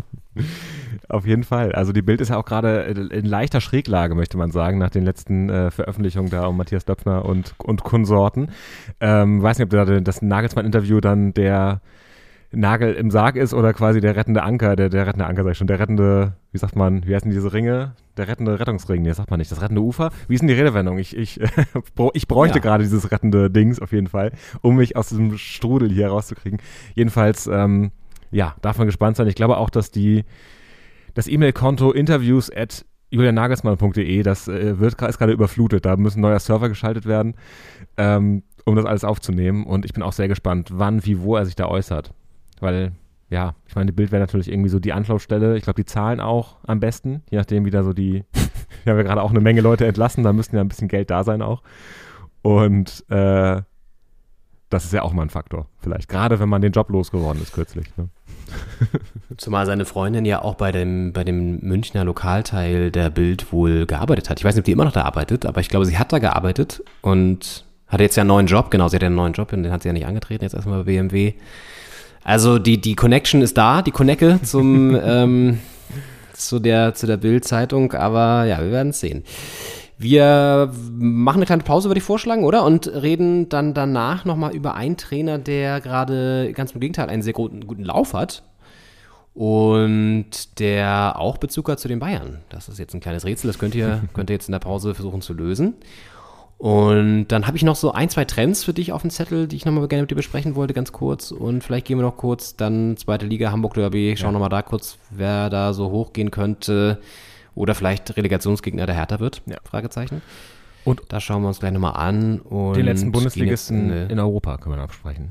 [1.09, 1.72] Auf jeden Fall.
[1.72, 5.05] Also die Bild ist ja auch gerade in leichter Schräglage, möchte man sagen, nach den
[5.05, 8.49] letzten äh, Veröffentlichungen da um Matthias Döpfner und, und Konsorten.
[8.99, 11.82] Ähm, weiß nicht, ob da das Nagelsmann-Interview dann der
[12.53, 15.59] Nagel im Sarg ist oder quasi der rettende Anker, der, der rettende Anker, sag ich
[15.59, 17.94] schon, der rettende, wie sagt man, wie heißen diese Ringe?
[18.18, 20.11] Der rettende Rettungsring, nee, sagt man nicht, das rettende Ufer.
[20.28, 20.98] Wie ist denn die Redewendung?
[20.98, 21.40] Ich, ich,
[22.12, 22.62] ich bräuchte ja.
[22.62, 26.61] gerade dieses rettende Dings auf jeden Fall, um mich aus diesem Strudel hier rauszukriegen.
[26.94, 27.90] Jedenfalls, ähm,
[28.30, 29.26] ja, darf man gespannt sein.
[29.28, 30.24] Ich glaube auch, dass die,
[31.14, 35.86] das E-Mail-Konto interviews at julianagelsmann.de, das äh, wird, ist gerade überflutet.
[35.86, 37.34] Da müssen neuer Server geschaltet werden,
[37.96, 39.64] ähm, um das alles aufzunehmen.
[39.64, 42.12] Und ich bin auch sehr gespannt, wann, wie, wo er sich da äußert.
[42.61, 42.92] Weil,
[43.30, 45.57] ja, ich meine, Bild wäre natürlich irgendwie so die Anlaufstelle.
[45.57, 48.24] Ich glaube, die Zahlen auch am besten, je nachdem, wie da so die.
[48.84, 51.11] wir haben ja gerade auch eine Menge Leute entlassen, da müssten ja ein bisschen Geld
[51.11, 51.62] da sein auch.
[52.42, 53.62] Und äh,
[54.72, 56.09] das ist ja auch mal ein Faktor, vielleicht.
[56.09, 57.86] Gerade wenn man den Job losgeworden ist kürzlich.
[57.96, 58.09] Ne?
[59.36, 64.30] Zumal seine Freundin ja auch bei dem, bei dem Münchner Lokalteil der Bild wohl gearbeitet
[64.30, 64.40] hat.
[64.40, 66.18] Ich weiß nicht, ob die immer noch da arbeitet, aber ich glaube, sie hat da
[66.18, 68.70] gearbeitet und hat jetzt ja einen neuen Job.
[68.70, 70.78] Genau, sie hat ja einen neuen Job, den hat sie ja nicht angetreten, jetzt erstmal
[70.78, 71.34] bei BMW.
[72.25, 75.59] Also die, die Connection ist da, die Connecke zum, ähm,
[76.35, 79.25] zu der, zu der Bild-Zeitung, aber ja, wir werden es sehen.
[79.99, 82.64] Wir machen eine kleine Pause, würde ich vorschlagen, oder?
[82.64, 87.33] Und reden dann danach nochmal über einen Trainer, der gerade ganz im Gegenteil einen sehr
[87.33, 88.43] guten, guten Lauf hat.
[89.35, 92.41] Und der auch Bezug hat zu den Bayern.
[92.51, 94.95] Das ist jetzt ein kleines Rätsel, das könnt ihr, könnt ihr jetzt in der Pause
[94.95, 95.75] versuchen zu lösen.
[96.63, 99.57] Und dann habe ich noch so ein, zwei Trends für dich auf dem Zettel, die
[99.57, 101.33] ich nochmal gerne mit dir besprechen wollte, ganz kurz.
[101.33, 104.33] Und vielleicht gehen wir noch kurz dann zweite Liga, Hamburg Derby, schauen ja.
[104.35, 107.01] nochmal da kurz, wer da so hochgehen könnte.
[107.57, 109.57] Oder vielleicht Relegationsgegner der Härter wird, ja.
[109.65, 110.23] Fragezeichen.
[110.85, 112.39] Und da schauen wir uns gleich nochmal an.
[112.39, 115.31] Und den letzten Bundesligisten in, in Europa können wir noch besprechen.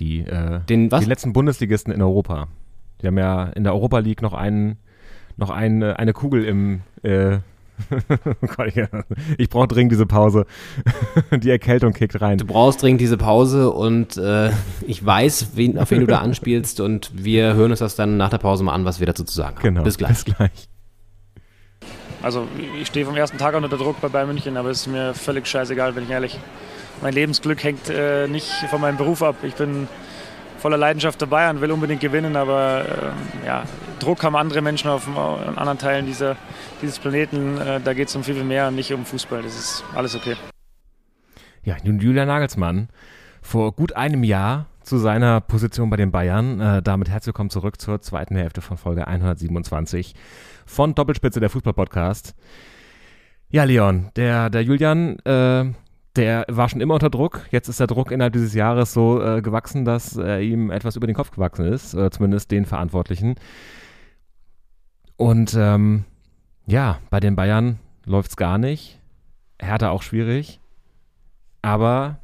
[0.00, 1.04] Die, äh, den, was?
[1.04, 2.48] die letzten Bundesligisten in Europa.
[3.00, 4.76] Die haben ja in der Europa League noch einen,
[5.38, 7.38] noch einen, eine Kugel im, äh,
[9.38, 10.46] ich brauche dringend diese Pause.
[11.32, 12.38] Die Erkältung kickt rein.
[12.38, 14.50] Du brauchst dringend diese Pause und äh,
[14.86, 18.30] ich weiß, wen, auf wen du da anspielst und wir hören uns das dann nach
[18.30, 19.62] der Pause mal an, was wir dazu zu sagen haben.
[19.62, 19.82] Genau.
[19.82, 20.24] Bis gleich.
[20.24, 20.68] Bis gleich.
[22.22, 22.48] Also
[22.80, 25.46] ich stehe vom ersten Tag unter Druck bei Bayern München, aber es ist mir völlig
[25.46, 26.38] scheißegal, bin ich ehrlich.
[27.00, 29.36] Mein Lebensglück hängt äh, nicht von meinem Beruf ab.
[29.44, 29.86] Ich bin
[30.58, 32.84] voller Leidenschaft dabei und will unbedingt gewinnen, aber
[33.42, 33.64] äh, ja,
[34.00, 36.36] Druck haben andere Menschen auf, auf anderen Teilen dieser,
[36.82, 37.58] dieses Planeten.
[37.58, 39.42] Äh, da geht es um viel, viel mehr und nicht um Fußball.
[39.42, 40.36] Das ist alles okay.
[41.62, 42.88] Ja, nun Julian Nagelsmann
[43.42, 46.60] vor gut einem Jahr zu seiner Position bei den Bayern.
[46.60, 50.14] Äh, damit herzlich willkommen zurück zur zweiten Hälfte von Folge 127
[50.66, 52.34] von Doppelspitze der Fußball-Podcast.
[53.50, 55.72] Ja, Leon, der, der Julian äh,
[56.18, 57.46] der war schon immer unter Druck.
[57.50, 61.06] Jetzt ist der Druck innerhalb dieses Jahres so äh, gewachsen, dass äh, ihm etwas über
[61.06, 63.36] den Kopf gewachsen ist, oder zumindest den Verantwortlichen.
[65.16, 66.04] Und ähm,
[66.66, 68.98] ja, bei den Bayern läuft es gar nicht.
[69.60, 70.60] Hertha auch schwierig.
[71.62, 72.18] Aber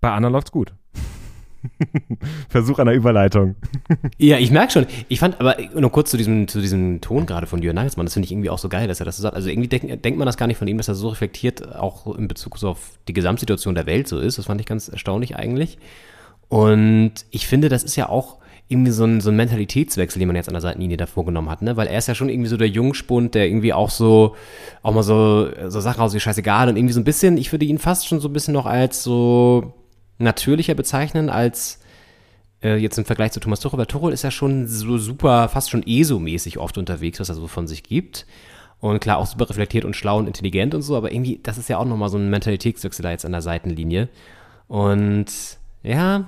[0.00, 0.74] bei anderen läuft es gut.
[2.48, 3.56] Versuch einer Überleitung.
[4.18, 4.86] ja, ich merke schon.
[5.08, 8.14] Ich fand, aber nur kurz zu diesem, zu diesem Ton gerade von Jörn Nagelsmann, das
[8.14, 9.34] finde ich irgendwie auch so geil, dass er das so sagt.
[9.34, 12.14] Also irgendwie denk, denkt man das gar nicht von ihm, dass er so reflektiert auch
[12.16, 14.38] in Bezug so auf die Gesamtsituation der Welt so ist.
[14.38, 15.78] Das fand ich ganz erstaunlich eigentlich.
[16.48, 18.38] Und ich finde, das ist ja auch
[18.68, 21.62] irgendwie so ein, so ein Mentalitätswechsel, den man jetzt an der Seitenlinie da vorgenommen hat,
[21.62, 21.76] ne?
[21.76, 24.36] Weil er ist ja schon irgendwie so der Jungspund, der irgendwie auch so,
[24.82, 27.64] auch mal so, so Sachen aus wie scheißegal und irgendwie so ein bisschen, ich würde
[27.64, 29.72] ihn fast schon so ein bisschen noch als so
[30.18, 31.80] natürlicher bezeichnen als
[32.62, 35.70] äh, jetzt im Vergleich zu Thomas Tuchel, weil Tuchel ist ja schon so super, fast
[35.70, 38.26] schon ESO-mäßig oft unterwegs, was er so von sich gibt.
[38.80, 41.68] Und klar, auch super reflektiert und schlau und intelligent und so, aber irgendwie, das ist
[41.68, 44.08] ja auch nochmal so ein Mentalitätswechsel da jetzt an der Seitenlinie.
[44.68, 45.26] Und
[45.82, 46.24] ja,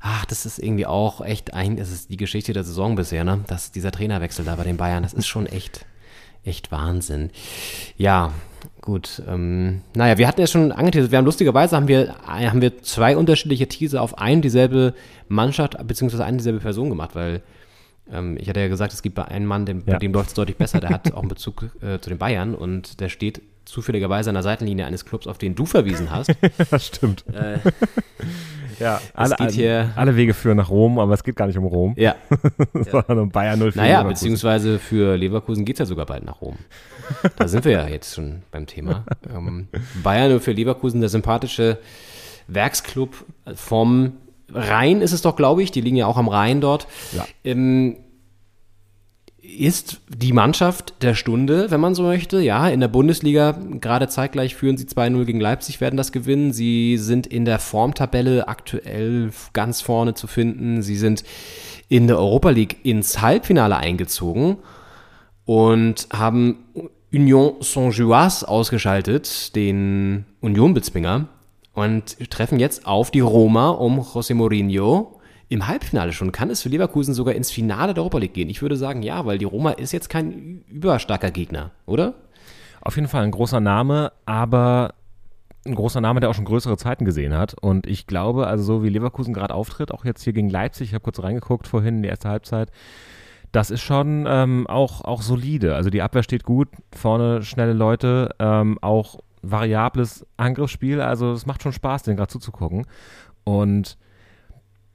[0.00, 3.44] ach, das ist irgendwie auch echt ein, das ist die Geschichte der Saison bisher, ne?
[3.48, 5.84] Das, dieser Trainerwechsel da bei den Bayern, das ist schon echt,
[6.44, 7.30] Echt Wahnsinn.
[7.96, 8.32] Ja,
[8.80, 9.22] gut.
[9.28, 12.82] Ähm, naja, wir hatten ja schon angeteasert, wir haben lustigerweise haben wir, äh, haben wir
[12.82, 14.94] zwei unterschiedliche Teaser auf ein dieselbe
[15.28, 17.42] Mannschaft beziehungsweise eine dieselbe Person gemacht, weil
[18.12, 19.94] ähm, ich hatte ja gesagt, es gibt bei einem Mann, dem, Ja.
[19.94, 22.54] bei dem läuft es deutlich besser, der hat auch einen Bezug äh, zu den Bayern
[22.54, 26.30] und der steht zufälligerweise an der Seitenlinie eines Clubs, auf den du verwiesen hast.
[26.70, 27.24] Das stimmt.
[27.32, 27.58] äh,
[28.80, 29.38] Ja, alle,
[29.94, 32.16] alle Wege führen nach Rom, aber es geht gar nicht um Rom, ja,
[32.90, 33.72] sondern um Bayern 04.
[33.76, 34.08] naja, Leverkusen.
[34.08, 36.56] beziehungsweise für Leverkusen geht es ja sogar bald nach Rom.
[37.36, 39.04] Da sind wir ja jetzt schon beim Thema.
[39.32, 39.68] Ähm,
[40.02, 41.78] Bayern für Leverkusen, der sympathische
[42.48, 44.12] Werksclub vom
[44.52, 45.70] Rhein ist es doch, glaube ich.
[45.70, 46.86] Die liegen ja auch am Rhein dort.
[47.12, 47.26] Ja.
[47.44, 47.96] Ähm,
[49.42, 52.40] ist die Mannschaft der Stunde, wenn man so möchte.
[52.40, 56.52] Ja, in der Bundesliga gerade zeitgleich führen sie 2-0 gegen Leipzig, werden das gewinnen.
[56.52, 60.82] Sie sind in der Formtabelle aktuell ganz vorne zu finden.
[60.82, 61.24] Sie sind
[61.88, 64.58] in der Europa League ins Halbfinale eingezogen
[65.44, 66.58] und haben
[67.12, 71.28] Union Saint-Gilloise ausgeschaltet, den Union-Bezwinger,
[71.74, 76.32] und treffen jetzt auf die Roma um José Mourinho im Halbfinale schon.
[76.32, 78.50] Kann es für Leverkusen sogar ins Finale der Europa League gehen?
[78.50, 82.14] Ich würde sagen, ja, weil die Roma ist jetzt kein überstarker Gegner, oder?
[82.80, 84.94] Auf jeden Fall ein großer Name, aber
[85.64, 87.54] ein großer Name, der auch schon größere Zeiten gesehen hat.
[87.60, 90.94] Und ich glaube, also so wie Leverkusen gerade auftritt, auch jetzt hier gegen Leipzig, ich
[90.94, 92.70] habe kurz reingeguckt vorhin in die erste Halbzeit,
[93.52, 95.74] das ist schon ähm, auch, auch solide.
[95.74, 101.00] Also die Abwehr steht gut, vorne schnelle Leute, ähm, auch variables Angriffsspiel.
[101.00, 102.86] Also es macht schon Spaß, den gerade zuzugucken.
[103.44, 103.98] Und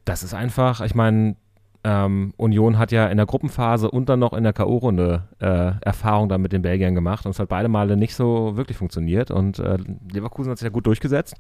[0.06, 1.36] das ist einfach, ich meine,
[1.84, 6.28] ähm, Union hat ja in der Gruppenphase und dann noch in der K.O.-Runde äh, Erfahrung
[6.28, 9.60] dann mit den Belgiern gemacht und es hat beide Male nicht so wirklich funktioniert und
[9.60, 9.78] äh,
[10.12, 11.36] Leverkusen hat sich ja gut durchgesetzt,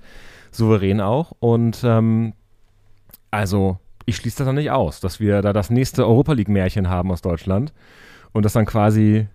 [0.51, 2.33] souverän auch und ähm,
[3.31, 7.11] also ich schließe das noch nicht aus, dass wir da das nächste Europa League-Märchen haben
[7.11, 7.73] aus Deutschland
[8.31, 9.27] und das dann quasi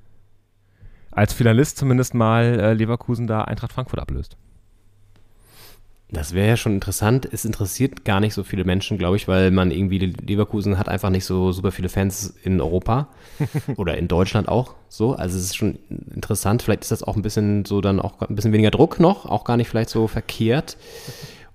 [1.13, 4.37] als Finalist zumindest mal äh, Leverkusen da Eintracht Frankfurt ablöst.
[6.13, 7.27] Das wäre ja schon interessant.
[7.33, 11.09] Es interessiert gar nicht so viele Menschen, glaube ich, weil man irgendwie, Leverkusen hat einfach
[11.09, 13.09] nicht so super viele Fans in Europa
[13.77, 15.15] oder in Deutschland auch so.
[15.15, 15.79] Also es ist schon
[16.15, 16.61] interessant.
[16.61, 19.45] Vielleicht ist das auch ein bisschen so dann auch ein bisschen weniger Druck noch, auch
[19.45, 20.77] gar nicht vielleicht so verkehrt.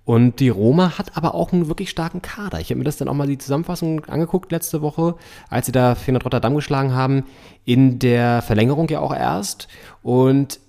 [0.07, 2.61] Und die Roma hat aber auch einen wirklich starken Kader.
[2.61, 5.15] Ich habe mir das dann auch mal die Zusammenfassung angeguckt letzte Woche,
[5.49, 7.25] als sie da 400 Rotterdam geschlagen haben,
[7.65, 9.67] in der Verlängerung ja auch erst.
[10.03, 10.61] Und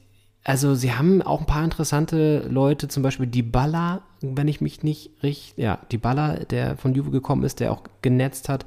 [0.43, 5.12] also sie haben auch ein paar interessante Leute, zum Beispiel Dybala, wenn ich mich nicht
[5.22, 8.66] richtig, ja, Dybala, der von Juve gekommen ist, der auch genetzt hat.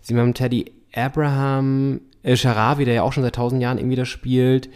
[0.00, 4.04] Sie haben Teddy Abraham, äh, Sharawi, der ja auch schon seit tausend Jahren irgendwie da
[4.04, 4.68] spielt.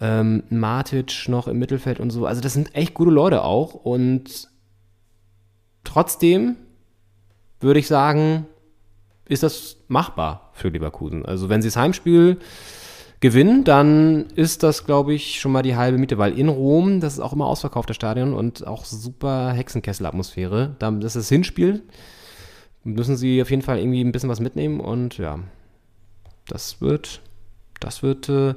[0.00, 2.26] Ähm, Matic noch im Mittelfeld und so.
[2.26, 4.48] Also das sind echt gute Leute auch und
[5.86, 6.56] trotzdem
[7.60, 8.46] würde ich sagen,
[9.28, 11.24] ist das machbar für Leverkusen.
[11.24, 12.38] Also wenn sie das Heimspiel
[13.20, 17.14] gewinnen, dann ist das, glaube ich, schon mal die halbe Miete, weil in Rom, das
[17.14, 20.76] ist auch immer ausverkaufter Stadion und auch super Hexenkessel-Atmosphäre.
[20.78, 21.82] Da- Das ist das Hinspiel.
[22.84, 25.40] Müssen sie auf jeden Fall irgendwie ein bisschen was mitnehmen und ja,
[26.46, 27.20] das wird,
[27.80, 28.54] das wird äh,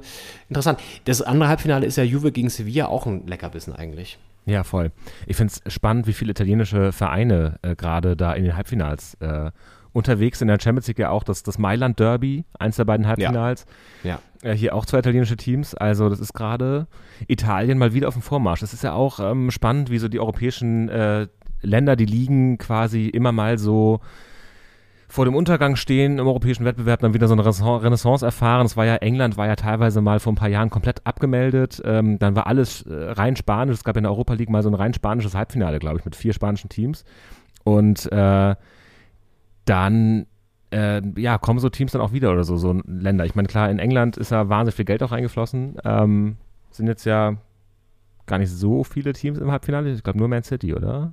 [0.48, 0.78] interessant.
[1.04, 4.18] Das andere Halbfinale ist ja Juve gegen Sevilla auch ein Leckerbissen eigentlich.
[4.46, 4.90] Ja, voll.
[5.26, 9.50] Ich finde es spannend, wie viele italienische Vereine äh, gerade da in den Halbfinals äh,
[9.92, 10.48] unterwegs sind.
[10.48, 13.66] In der Champions League ja auch das, das Mailand Derby, eins der beiden Halbfinals.
[14.02, 14.20] Ja.
[14.42, 15.74] Äh, hier auch zwei italienische Teams.
[15.74, 16.86] Also das ist gerade
[17.28, 18.60] Italien mal wieder auf dem Vormarsch.
[18.60, 21.26] Das ist ja auch ähm, spannend, wie so die europäischen äh,
[21.62, 24.00] Länder, die liegen quasi immer mal so
[25.10, 28.64] vor dem Untergang stehen im europäischen Wettbewerb, dann wieder so eine Renaissance erfahren.
[28.64, 31.82] Das war ja, England war ja teilweise mal vor ein paar Jahren komplett abgemeldet.
[31.84, 33.78] Ähm, dann war alles äh, rein spanisch.
[33.78, 36.14] Es gab in der Europa League mal so ein rein spanisches Halbfinale, glaube ich, mit
[36.14, 37.04] vier spanischen Teams.
[37.64, 38.54] Und äh,
[39.64, 40.26] dann
[40.70, 43.24] äh, ja, kommen so Teams dann auch wieder oder so, so Länder.
[43.24, 45.76] Ich meine, klar, in England ist ja wahnsinnig viel Geld auch reingeflossen.
[45.84, 46.36] Ähm,
[46.70, 47.34] sind jetzt ja
[48.26, 49.90] gar nicht so viele Teams im Halbfinale.
[49.90, 51.12] Ich glaube nur Man City, oder?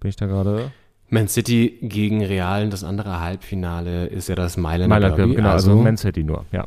[0.00, 0.70] Bin ich da gerade?
[1.08, 5.34] Man City gegen Real, das andere Halbfinale ist ja das Mailand, Mailand, Derby.
[5.36, 6.64] genau, also, Man City nur, ja.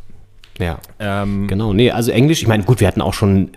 [0.59, 1.73] ja, Ähm, genau.
[1.73, 3.49] Nee, also Englisch, ich meine, gut, wir hatten auch schon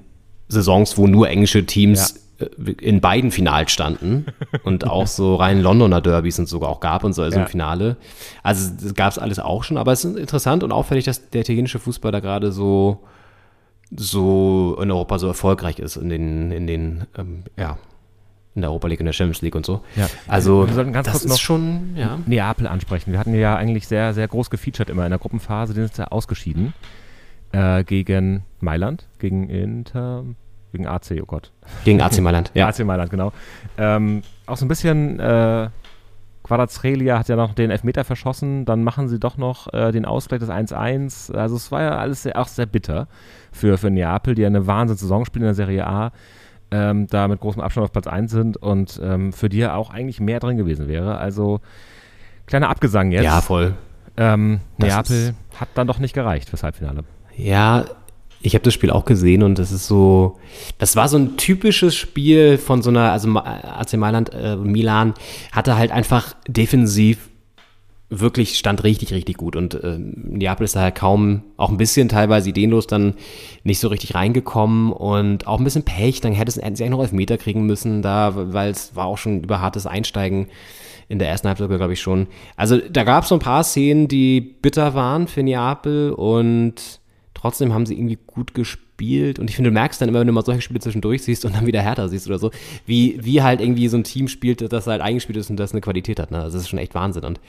[0.48, 2.46] Saisons, wo nur englische Teams äh,
[2.80, 4.26] in beiden Finals standen
[4.64, 7.44] und auch so rein Londoner Derbys und sogar auch gab und so also Ja.
[7.44, 7.96] im Finale.
[8.42, 11.42] Also das gab es alles auch schon, aber es ist interessant und auffällig, dass der
[11.42, 13.04] italienische Fußball da gerade so
[13.94, 17.76] so in Europa so erfolgreich ist in den in den ähm, ja
[18.54, 19.82] in der Europa League und der Champions League und so.
[19.96, 20.08] Ja.
[20.28, 23.12] Also Wir sollten ganz das kurz ist noch- schon ja Neapel ansprechen.
[23.12, 25.72] Wir hatten ja eigentlich sehr, sehr groß gefeatured immer in der Gruppenphase.
[25.74, 26.74] Die sind ja ausgeschieden
[27.52, 30.24] äh, gegen Mailand, gegen Inter,
[30.72, 31.50] gegen AC, oh Gott.
[31.84, 32.50] gegen AC Mailand.
[32.54, 32.68] Ja.
[32.68, 33.32] AC Mailand, genau.
[33.78, 35.68] Ähm, auch so ein bisschen, äh,
[36.42, 40.40] Quadrazrelia hat ja noch den Elfmeter verschossen, dann machen sie doch noch äh, den Ausgleich
[40.40, 41.32] des 1-1.
[41.34, 43.06] Also es war ja alles sehr, auch sehr bitter
[43.52, 46.10] für, für Neapel, die ja eine Wahnsinns-Saison spielen in der Serie A,
[46.72, 49.90] ähm, da mit großem Abstand auf Platz 1 sind und ähm, für die ja auch
[49.90, 51.18] eigentlich mehr drin gewesen wäre.
[51.18, 51.60] Also
[52.46, 53.24] kleiner Abgesang jetzt.
[53.24, 53.74] Ja, voll.
[54.16, 57.04] Ähm, Neapel hat dann doch nicht gereicht fürs Halbfinale.
[57.36, 57.84] Ja,
[58.40, 60.38] ich habe das Spiel auch gesehen und das ist so,
[60.78, 65.14] das war so ein typisches Spiel von so einer, also AC Mailand, äh, Milan
[65.52, 67.30] hatte halt einfach defensiv
[68.20, 72.50] wirklich stand richtig, richtig gut und ähm, Neapel ist daher kaum, auch ein bisschen teilweise
[72.50, 73.14] ideenlos dann
[73.64, 77.38] nicht so richtig reingekommen und auch ein bisschen Pech, dann hätte es eigentlich noch Elfmeter
[77.38, 80.48] kriegen müssen da, weil es war auch schon über hartes Einsteigen
[81.08, 82.26] in der ersten Halbzeit, glaube ich schon.
[82.56, 87.00] Also da gab es so ein paar Szenen, die bitter waren für Neapel und
[87.32, 90.34] trotzdem haben sie irgendwie gut gespielt und ich finde, du merkst dann immer, wenn du
[90.34, 92.50] mal solche Spiele zwischendurch siehst und dann wieder härter siehst oder so,
[92.84, 95.80] wie, wie halt irgendwie so ein Team spielt, das halt eingespielt ist und das eine
[95.80, 96.30] Qualität hat.
[96.30, 96.38] Ne?
[96.38, 97.40] Also das ist schon echt Wahnsinn und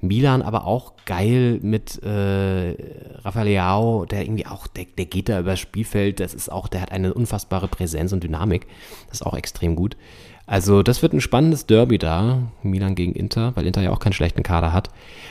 [0.00, 2.76] Milan aber auch geil mit äh,
[3.24, 6.82] Rafael Leao, der irgendwie auch, der, der geht da übers Spielfeld, das ist auch, der
[6.82, 8.66] hat eine unfassbare Präsenz und Dynamik,
[9.08, 9.96] das ist auch extrem gut.
[10.46, 14.12] Also das wird ein spannendes Derby da, Milan gegen Inter, weil Inter ja auch keinen
[14.12, 14.90] schlechten Kader hat.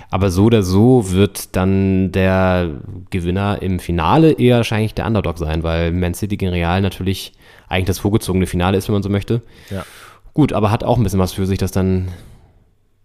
[0.10, 2.72] Aber so oder so wird dann der
[3.12, 7.34] Gewinner im Finale eher wahrscheinlich der Underdog sein, weil Man City gegen Real natürlich
[7.70, 9.44] eigentlich das vorgezogene Finale ist, wenn man so möchte.
[9.70, 9.86] Ja.
[10.34, 12.08] Gut, aber hat auch ein bisschen was für sich, dass dann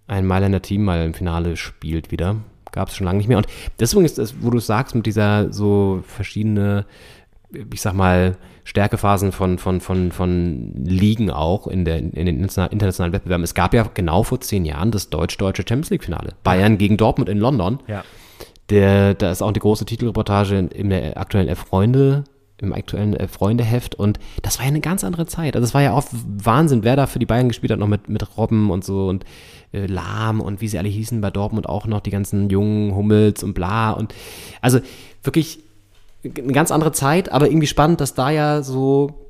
[0.08, 2.36] ein Mailänder Team mal im Finale spielt wieder.
[2.72, 3.38] Gab es schon lange nicht mehr.
[3.38, 3.46] Und
[3.78, 6.84] deswegen ist das, wo du sagst, mit dieser so verschiedene,
[7.72, 12.70] ich sag mal, Stärkephasen von, von, von, von Ligen auch in, der, in den interna-
[12.70, 13.44] internationalen Wettbewerben.
[13.44, 16.34] Es gab ja genau vor zehn Jahren das deutsch-deutsche Champions League-Finale.
[16.44, 17.78] Bayern gegen Dortmund in London.
[17.86, 18.04] Ja.
[18.68, 22.24] Der, da ist auch die große Titelreportage in, in der aktuellen F-Freunde,
[22.60, 25.54] im aktuellen F-Freunde-Heft und das war ja eine ganz andere Zeit.
[25.54, 28.08] Also es war ja auch Wahnsinn, wer da für die Bayern gespielt hat, noch mit,
[28.08, 29.24] mit Robben und so und
[29.72, 33.42] äh, Lahm und wie sie alle hießen bei Dortmund auch noch, die ganzen jungen Hummels
[33.42, 34.14] und bla und
[34.60, 34.80] also
[35.22, 35.60] wirklich
[36.24, 39.26] eine ganz andere Zeit, aber irgendwie spannend, dass da ja so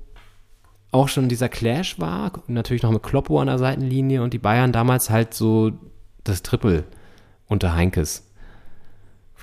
[0.91, 4.73] auch schon dieser Clash war, natürlich noch mit Kloppo an der Seitenlinie und die Bayern
[4.73, 5.73] damals halt so
[6.25, 6.85] das Triple
[7.47, 8.25] unter Heinkes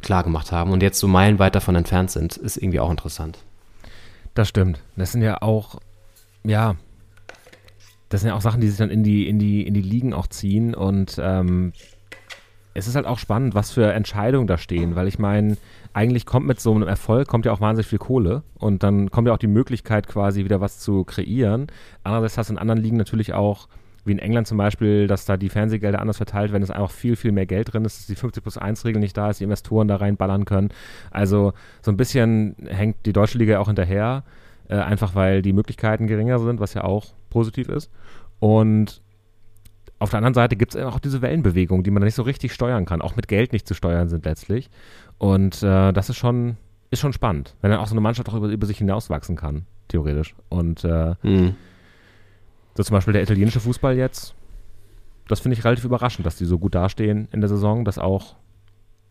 [0.02, 3.40] klar gemacht haben und jetzt so meilenweit davon entfernt sind, ist irgendwie auch interessant.
[4.36, 4.84] Das stimmt.
[4.96, 5.80] Das sind ja auch,
[6.44, 6.76] ja,
[8.10, 10.14] das sind ja auch Sachen, die sich dann in die, in die, in die Ligen
[10.14, 11.74] auch ziehen und ähm,
[12.74, 15.56] es ist halt auch spannend, was für Entscheidungen da stehen, weil ich meine,
[15.94, 19.30] eigentlich kommt mit so einem Erfolg, kommt ja auch wahnsinnig viel Kohle und dann kommt
[19.30, 21.68] ja auch die Möglichkeit quasi wieder was zu kreieren.
[22.04, 23.70] Andererseits hast du in anderen Ligen natürlich auch,
[24.06, 27.16] wie in England zum Beispiel, dass da die Fernsehgelder anders verteilt werden, dass einfach viel,
[27.16, 29.43] viel mehr Geld drin ist, dass die 50 plus 1 Regel nicht da ist, die
[29.43, 30.70] Investoren da reinballern können.
[31.12, 34.24] Also so ein bisschen hängt die deutsche Liga auch hinterher,
[34.70, 37.91] äh, einfach weil die Möglichkeiten geringer sind, was ja auch positiv ist.
[38.39, 39.01] Und
[39.97, 42.86] auf der anderen Seite gibt es auch diese Wellenbewegung, die man nicht so richtig steuern
[42.86, 44.70] kann, auch mit Geld nicht zu steuern sind letztlich.
[45.18, 46.58] Und äh, das ist schon,
[46.91, 49.66] ist schon spannend, wenn dann auch so eine Mannschaft auch über, über sich hinauswachsen kann,
[49.88, 50.36] theoretisch.
[50.49, 51.56] Und äh, Hm.
[52.76, 54.36] So zum Beispiel der italienische Fußball jetzt,
[55.28, 58.36] das finde ich relativ überraschend, dass die so gut dastehen in der Saison, dass auch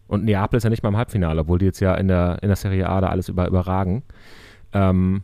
[0.06, 2.48] und Neapel ist ja nicht mal im Halbfinale, obwohl die jetzt ja in der, in
[2.48, 4.02] der Serie A da alles über, überragen.
[4.74, 5.22] Ähm,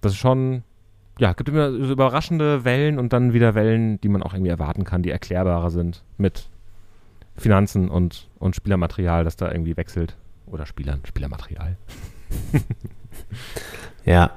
[0.00, 0.62] das ist schon,
[1.18, 4.84] ja, gibt immer so überraschende Wellen und dann wieder Wellen, die man auch irgendwie erwarten
[4.84, 6.48] kann, die erklärbarer sind mit
[7.36, 10.16] Finanzen und, und Spielermaterial, das da irgendwie wechselt.
[10.46, 11.76] Oder Spielern, Spielermaterial.
[14.04, 14.30] Ja.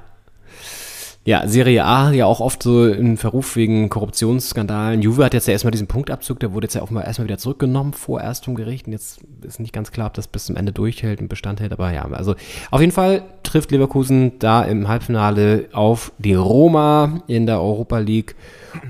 [1.24, 5.02] Ja, Serie A ja auch oft so in Verruf wegen Korruptionsskandalen.
[5.02, 7.38] Juve hat jetzt ja erstmal diesen Punktabzug, der wurde jetzt ja auch mal erstmal wieder
[7.38, 8.86] zurückgenommen, vorerst vom Gericht.
[8.86, 11.72] Und jetzt ist nicht ganz klar, ob das bis zum Ende durchhält und Bestand hält.
[11.72, 12.34] Aber ja, also
[12.72, 18.34] auf jeden Fall trifft Leverkusen da im Halbfinale auf die Roma in der Europa League.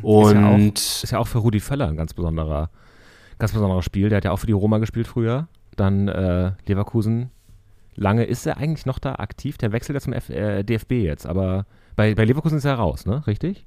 [0.00, 2.70] Und ist ja, auch, ist ja auch für Rudi Völler ein ganz besonderer,
[3.38, 4.08] ganz besonderes Spiel.
[4.08, 5.48] Der hat ja auch für die Roma gespielt früher.
[5.76, 7.30] Dann äh, Leverkusen.
[7.94, 9.58] Lange ist er eigentlich noch da aktiv.
[9.58, 11.66] Der wechselt ja zum F äh, DFB jetzt, aber
[11.96, 13.26] bei, bei Leverkusen ist er raus, ne?
[13.26, 13.64] Richtig?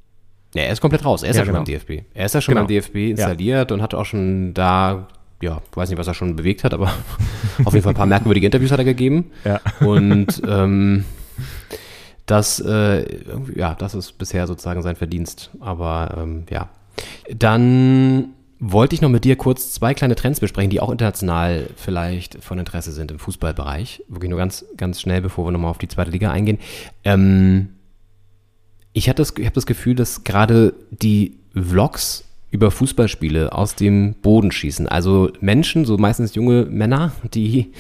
[0.54, 1.24] Ja, er ist komplett raus.
[1.24, 1.66] Er ist Ja, ja, schon genau.
[1.66, 2.06] beim DFB.
[2.14, 2.62] Er ist ja schon Genau.
[2.66, 5.08] beim DFB installiert und hat auch schon da,
[5.42, 6.92] ja, weiß nicht, was er schon bewegt hat, aber
[7.66, 9.32] auf jeden Fall ein paar merkwürdige Interviews hat er gegeben.
[9.44, 9.60] Ja.
[9.86, 11.04] Und ähm,
[12.26, 13.06] das, äh,
[13.56, 15.52] ja, das ist bisher sozusagen sein Verdienst.
[15.60, 16.70] Aber ähm, ja.
[17.38, 22.42] Dann wollte ich noch mit dir kurz zwei kleine Trends besprechen, die auch international vielleicht
[22.44, 24.04] von Interesse sind im Fußballbereich.
[24.08, 26.60] Wirklich nur ganz, ganz schnell, bevor wir nochmal auf die zweite Liga eingehen.
[27.04, 27.70] Ähm,
[28.96, 34.14] ich hatte das, ich habe das Gefühl, dass gerade die Vlogs über Fußballspiele aus dem
[34.14, 34.88] Boden schießen.
[34.88, 37.74] Also Menschen, so meistens junge Männer, die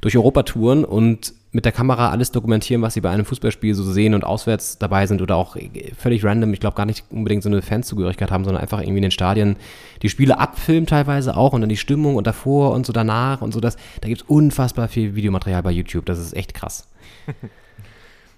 [0.00, 3.82] durch Europa touren und mit der Kamera alles dokumentieren, was sie bei einem Fußballspiel so
[3.82, 5.58] sehen und auswärts dabei sind oder auch
[5.98, 9.02] völlig random, ich glaube gar nicht unbedingt so eine Fanzugehörigkeit haben, sondern einfach irgendwie in
[9.02, 9.56] den Stadien
[10.00, 13.52] die Spiele abfilmen teilweise auch und dann die Stimmung und davor und so danach und
[13.52, 13.76] so das.
[14.00, 16.88] Da gibt es unfassbar viel Videomaterial bei YouTube, das ist echt krass.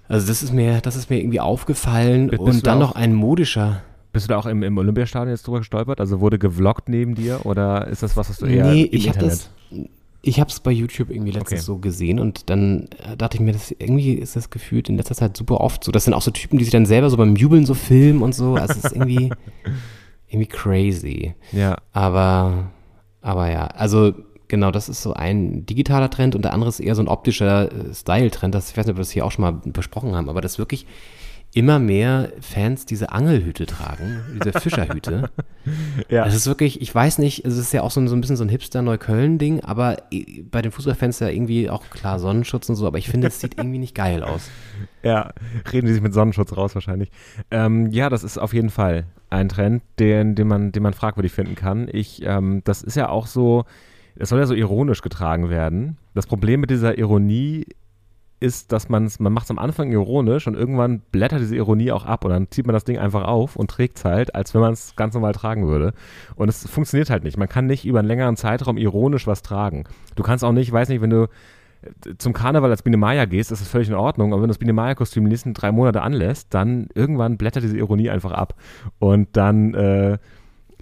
[0.09, 3.83] Also das ist mir, das ist mir irgendwie aufgefallen Bist und dann noch ein modischer.
[4.13, 6.01] Bist du da auch im, im Olympiastadion jetzt drüber gestolpert?
[6.01, 9.09] Also wurde gevloggt neben dir oder ist das was, was du eher nee, im ich
[9.09, 9.51] habe Internet?
[9.71, 9.81] das,
[10.23, 11.67] ich habe es bei YouTube irgendwie letztens Okay.
[11.67, 15.15] so gesehen und dann äh, dachte ich mir, das irgendwie ist das gefühlt in letzter
[15.15, 15.91] Zeit super oft so.
[15.91, 18.35] Das sind auch so Typen, die sich dann selber so beim Jubeln so filmen und
[18.35, 18.57] so.
[18.59, 19.37] Also es ist irgendwie
[20.29, 21.35] irgendwie crazy.
[21.51, 22.71] Ja, Aber
[23.21, 24.13] aber ja, also
[24.55, 27.73] genau, das ist so ein digitaler Trend und der andere ist eher so ein optischer
[27.73, 28.55] äh, Style-Trend.
[28.55, 30.59] Das, ich weiß nicht, ob wir das hier auch schon mal besprochen haben, aber das
[30.59, 30.87] wirklich
[31.55, 35.29] immer mehr Fans diese Angelhüte tragen, diese Fischerhüte.
[36.09, 36.25] ja.
[36.25, 38.37] Es ist wirklich, ich weiß nicht, es ist ja auch so ein, so ein bisschen
[38.37, 39.97] so ein Hipster-Neukölln-Ding, aber
[40.53, 43.59] bei den Fußballfans ja irgendwie auch klar Sonnenschutz und so, aber ich finde, es sieht
[43.59, 44.51] irgendwie nicht geil aus.
[45.03, 45.35] Ja,
[45.71, 47.11] reden die sich mit Sonnenschutz raus wahrscheinlich.
[47.51, 51.31] Ähm, ja, das ist auf jeden Fall ein Trend, den, den, man, den man fragwürdig
[51.31, 51.89] finden kann.
[51.93, 53.67] Ich, ähm, das ist ja auch so,
[54.17, 55.99] es soll ja so ironisch getragen werden.
[56.15, 57.67] Das Problem mit dieser Ironie
[58.41, 62.25] ist, dass man macht es am Anfang ironisch und irgendwann blättert diese Ironie auch ab
[62.25, 64.73] und dann zieht man das Ding einfach auf und trägt es halt, als wenn man
[64.73, 65.95] es ganz normal tragen würde.
[66.37, 67.39] Und es funktioniert halt nicht.
[67.39, 69.85] Man kann nicht über einen längeren Zeitraum ironisch was tragen.
[70.15, 71.29] Du kannst auch nicht, weiß nicht, wenn du
[72.19, 74.33] zum Karneval als Biene Maya gehst, ist das völlig in Ordnung.
[74.33, 77.79] Aber wenn du das Biene Maya-Kostüm die nächsten drei Monate anlässt, dann irgendwann blättert diese
[77.79, 78.55] Ironie einfach ab.
[78.99, 80.19] Und dann äh,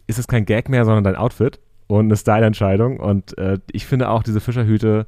[0.07, 1.61] ist es kein Gag mehr, sondern dein Outfit
[1.99, 2.99] und eine Style-Entscheidung.
[2.99, 5.07] Und äh, ich finde auch diese Fischerhüte,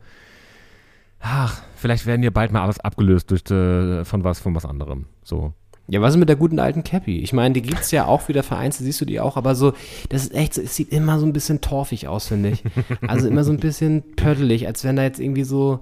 [1.20, 5.06] ach, vielleicht werden hier bald mal alles abgelöst durch äh, von was, von was anderem.
[5.22, 5.52] So.
[5.86, 7.18] Ja, was ist mit der guten alten Cappy?
[7.18, 9.72] Ich meine, die gibt's ja auch wieder vereinzelt, siehst du die auch, aber so,
[10.08, 12.64] das ist echt so, es sieht immer so ein bisschen torfig aus, finde ich.
[13.06, 15.80] Also immer so ein bisschen pöttelig, als wenn da jetzt irgendwie so,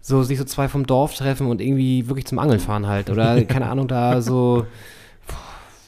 [0.00, 3.10] so sich so zwei vom Dorf treffen und irgendwie wirklich zum Angeln fahren halt.
[3.10, 4.66] Oder, keine Ahnung, da so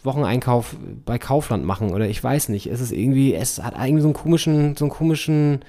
[0.09, 2.67] Wocheneinkauf bei Kaufland machen oder ich weiß nicht.
[2.67, 5.61] Es ist irgendwie, es hat irgendwie so einen komischen, so einen komischen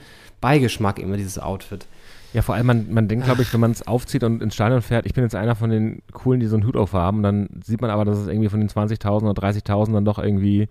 [0.41, 1.85] Beigeschmack immer, dieses Outfit.
[2.33, 4.81] Ja, vor allem, man, man denkt, glaube ich, wenn man es aufzieht und ins Stadion
[4.81, 7.81] fährt, ich bin jetzt einer von den Coolen, die so einen Hut aufhaben, dann sieht
[7.81, 10.69] man aber, dass es irgendwie von den 20.000 oder 30.000 dann doch irgendwie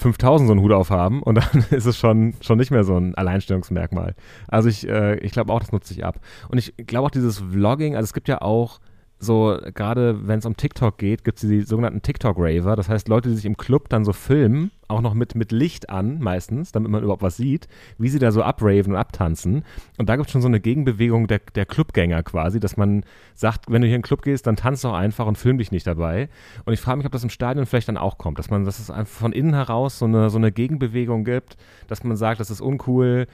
[0.00, 3.14] 5.000 so einen Hut aufhaben und dann ist es schon, schon nicht mehr so ein
[3.14, 4.14] Alleinstellungsmerkmal.
[4.48, 6.20] Also ich, äh, ich glaube auch, das nutze ich ab.
[6.48, 8.80] Und ich glaube auch dieses Vlogging, also es gibt ja auch
[9.24, 12.76] so, gerade wenn es um TikTok geht, gibt es die sogenannten TikTok-Raver.
[12.76, 15.90] Das heißt, Leute, die sich im Club dann so filmen, auch noch mit, mit Licht
[15.90, 17.66] an meistens, damit man überhaupt was sieht,
[17.98, 19.64] wie sie da so abraven und abtanzen.
[19.98, 23.04] Und da gibt es schon so eine Gegenbewegung der, der Clubgänger quasi, dass man
[23.34, 25.72] sagt, wenn du hier in den Club gehst, dann tanz doch einfach und film dich
[25.72, 26.28] nicht dabei.
[26.64, 28.78] Und ich frage mich, ob das im Stadion vielleicht dann auch kommt, dass man, dass
[28.78, 31.56] es einfach von innen heraus so eine, so eine Gegenbewegung gibt,
[31.88, 33.26] dass man sagt, das ist uncool,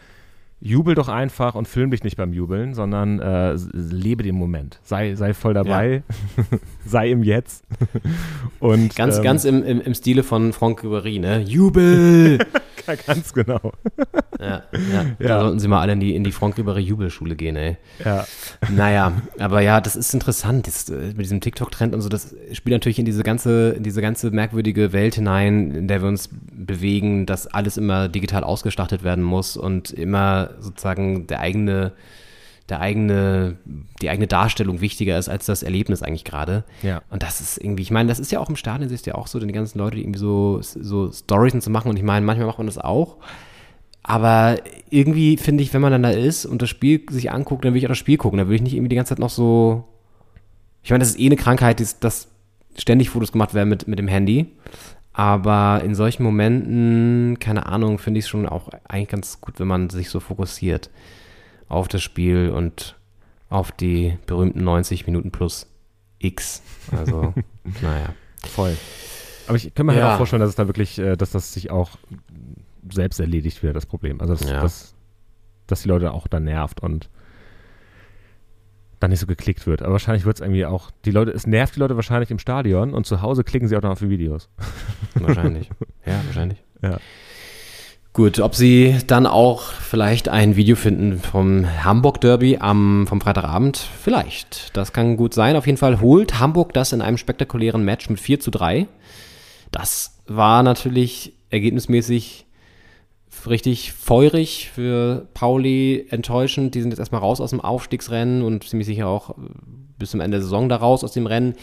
[0.60, 4.78] jubel doch einfach und film dich nicht beim Jubeln, sondern äh, lebe den Moment.
[4.82, 6.02] Sei, sei voll dabei,
[6.84, 7.64] sei im Jetzt.
[8.60, 11.40] und, Ganz, ähm, ganz im, im, im Stile von Franck Ribéry, ne?
[11.40, 12.38] Jubel!
[13.06, 13.72] ganz genau.
[14.40, 15.04] Ja, ja.
[15.18, 15.40] Da Ja.
[15.40, 17.76] sollten sie mal alle in die, in die Franck Ribéry Jubelschule gehen, ey.
[18.04, 18.26] Ja.
[18.70, 22.72] Naja, aber ja, das ist interessant, das, äh, mit diesem TikTok-Trend und so, das spielt
[22.74, 27.26] natürlich in diese ganze, in diese ganze merkwürdige Welt hinein, in der wir uns bewegen,
[27.26, 31.92] dass alles immer digital ausgestattet werden muss und immer sozusagen der eigene,
[32.68, 33.56] der eigene,
[34.00, 36.62] die eigene Darstellung wichtiger ist als das Erlebnis eigentlich gerade.
[36.82, 37.02] Ja.
[37.10, 39.16] Und das ist irgendwie, ich meine, das ist ja auch im Stadion, siehst du ja
[39.16, 42.04] auch so, denn die ganzen Leute, die irgendwie so, so Stories so machen und ich
[42.04, 43.16] meine, manchmal macht man das auch.
[44.02, 44.56] Aber
[44.88, 47.78] irgendwie finde ich, wenn man dann da ist und das Spiel sich anguckt, dann will
[47.78, 48.38] ich auch das Spiel gucken.
[48.38, 49.84] Da will ich nicht irgendwie die ganze Zeit noch so.
[50.82, 52.28] Ich meine, das ist eh eine Krankheit, dass,
[52.78, 54.46] ständig Fotos gemacht werden mit, mit dem Handy.
[55.12, 59.68] Aber in solchen Momenten, keine Ahnung, finde ich es schon auch eigentlich ganz gut, wenn
[59.68, 60.88] man sich so fokussiert
[61.68, 62.96] auf das Spiel und
[63.50, 65.66] auf die berühmten 90 Minuten plus
[66.20, 66.62] X.
[66.96, 67.34] Also,
[67.82, 68.14] naja.
[68.46, 68.76] Voll.
[69.46, 70.12] Aber ich kann mir halt Ja.
[70.14, 71.90] auch vorstellen, dass es da wirklich, äh, dass das sich auch
[72.92, 74.20] selbst erledigt wird, das Problem.
[74.20, 74.60] Also, dass, Ja.
[74.60, 74.94] dass,
[75.66, 77.08] dass die Leute auch dann nervt und
[78.98, 79.82] dann nicht so geklickt wird.
[79.82, 82.92] Aber wahrscheinlich wird es irgendwie auch, die Leute, es nervt die Leute wahrscheinlich im Stadion
[82.92, 84.48] und zu Hause klicken sie auch noch auf die Videos.
[85.14, 85.70] Wahrscheinlich.
[86.04, 86.62] Ja, wahrscheinlich.
[86.82, 86.98] Ja.
[88.12, 93.76] Gut, ob sie dann auch vielleicht ein Video finden vom Hamburg Derby am, vom Freitagabend?
[93.78, 94.76] Vielleicht.
[94.76, 95.54] Das kann gut sein.
[95.56, 98.88] Auf jeden Fall holt Hamburg das in einem spektakulären Match mit 4 zu 3.
[99.70, 102.46] Das war natürlich ergebnismäßig
[103.48, 106.74] richtig feurig für Pauli, enttäuschend.
[106.74, 109.34] Die sind jetzt erstmal raus aus dem Aufstiegsrennen und ziemlich sicher auch äh,
[109.98, 111.54] bis zum Ende der Saison da raus aus dem Rennen.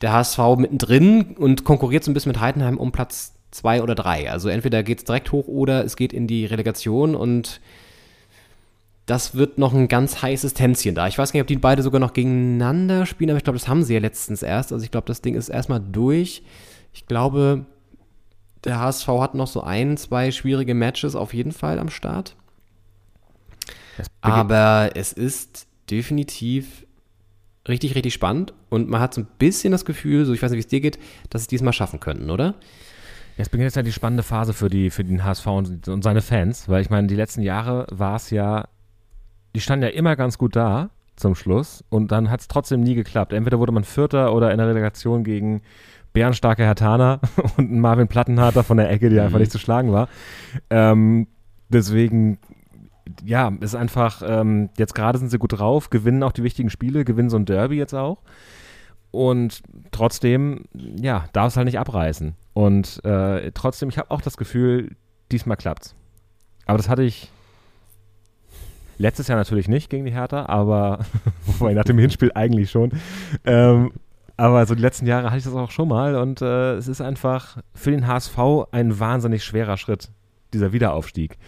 [0.00, 4.30] Der HSV mittendrin und konkurriert so ein bisschen mit Heidenheim um Platz zwei oder drei.
[4.30, 7.60] Also entweder geht es direkt hoch oder es geht in die Relegation und
[9.06, 11.06] das wird noch ein ganz heißes Tänzchen da.
[11.06, 13.82] Ich weiß nicht, ob die beide sogar noch gegeneinander spielen, aber ich glaube, das haben
[13.82, 14.72] sie ja letztens erst.
[14.72, 16.42] Also ich glaube, das Ding ist erstmal durch.
[16.92, 17.66] Ich glaube,
[18.64, 22.36] der HSV hat noch so ein, zwei schwierige Matches auf jeden Fall am Start.
[24.20, 26.86] Aber es ist definitiv
[27.68, 30.58] richtig, richtig spannend und man hat so ein bisschen das Gefühl, so ich weiß nicht,
[30.58, 30.98] wie es dir geht,
[31.30, 32.54] dass sie es diesmal schaffen könnten, oder?
[33.36, 36.22] Jetzt beginnt jetzt ja die spannende Phase für, die, für den HSV und, und seine
[36.22, 38.68] Fans, weil ich meine, die letzten Jahre war es ja,
[39.54, 42.94] die standen ja immer ganz gut da zum Schluss und dann hat es trotzdem nie
[42.94, 43.32] geklappt.
[43.32, 45.62] Entweder wurde man Vierter oder in der Relegation gegen
[46.12, 47.20] bärenstarke Hertaner
[47.56, 50.08] und einen Marvin Plattenharter von der Ecke, die einfach nicht zu schlagen war.
[50.70, 51.26] Ähm,
[51.68, 52.38] deswegen
[53.24, 57.04] ja, ist einfach, ähm, jetzt gerade sind sie gut drauf, gewinnen auch die wichtigen Spiele,
[57.04, 58.18] gewinnen so ein Derby jetzt auch.
[59.10, 62.34] Und trotzdem, ja, darf es halt nicht abreißen.
[62.54, 64.96] Und äh, trotzdem, ich habe auch das Gefühl,
[65.30, 65.94] diesmal klappt's.
[66.64, 67.30] Aber das hatte ich
[68.98, 71.00] letztes Jahr natürlich nicht gegen die Hertha, aber
[71.46, 72.92] wobei nach dem Hinspiel eigentlich schon.
[73.44, 73.92] Ähm,
[74.42, 77.00] aber so die letzten Jahre hatte ich das auch schon mal und äh, es ist
[77.00, 78.38] einfach für den HSV
[78.72, 80.10] ein wahnsinnig schwerer Schritt,
[80.52, 81.38] dieser Wiederaufstieg.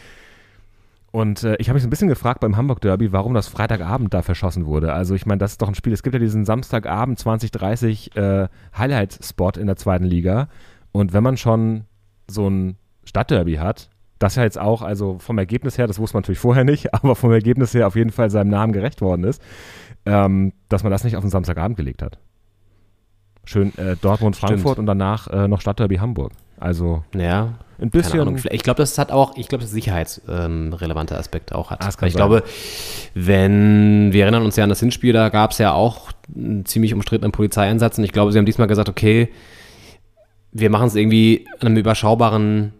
[1.11, 4.15] Und äh, ich habe mich so ein bisschen gefragt beim Hamburg Derby, warum das Freitagabend
[4.15, 4.93] da verschossen wurde.
[4.93, 5.93] Also ich meine, das ist doch ein Spiel.
[5.93, 8.47] Es gibt ja diesen Samstagabend 2030 äh,
[8.79, 10.49] Highlight-Spot in der zweiten Liga.
[10.93, 11.87] Und wenn man schon
[12.29, 13.91] so ein Stadtderby hat,
[14.21, 17.17] das ja jetzt auch, also vom Ergebnis her, das wusste man natürlich vorher nicht, aber
[17.17, 19.43] vom Ergebnis her auf jeden Fall seinem Namen gerecht worden ist,
[20.07, 22.19] ähm, dass man das nicht auf den Samstagabend gelegt hat.
[23.45, 24.79] Schön äh, Dortmund, Frankfurt Stimmt.
[24.79, 26.33] und danach äh, noch Stadtderby Hamburg.
[26.59, 27.55] Also Ja.
[27.81, 28.39] ein bisschen.
[28.51, 31.85] Ich glaube, das hat auch, ich glaube, das sicherheitsrelevante Aspekte auch hat.
[31.85, 32.11] Ah, ich sein.
[32.11, 32.43] glaube,
[33.15, 36.95] wenn, wir erinnern uns ja an das Hinspiel, da gab es ja auch einen ziemlich
[36.95, 39.29] umstrittenen Polizeieinsatz und ich glaube, sie haben diesmal gesagt, okay,
[40.53, 42.73] wir machen es irgendwie an einem überschaubaren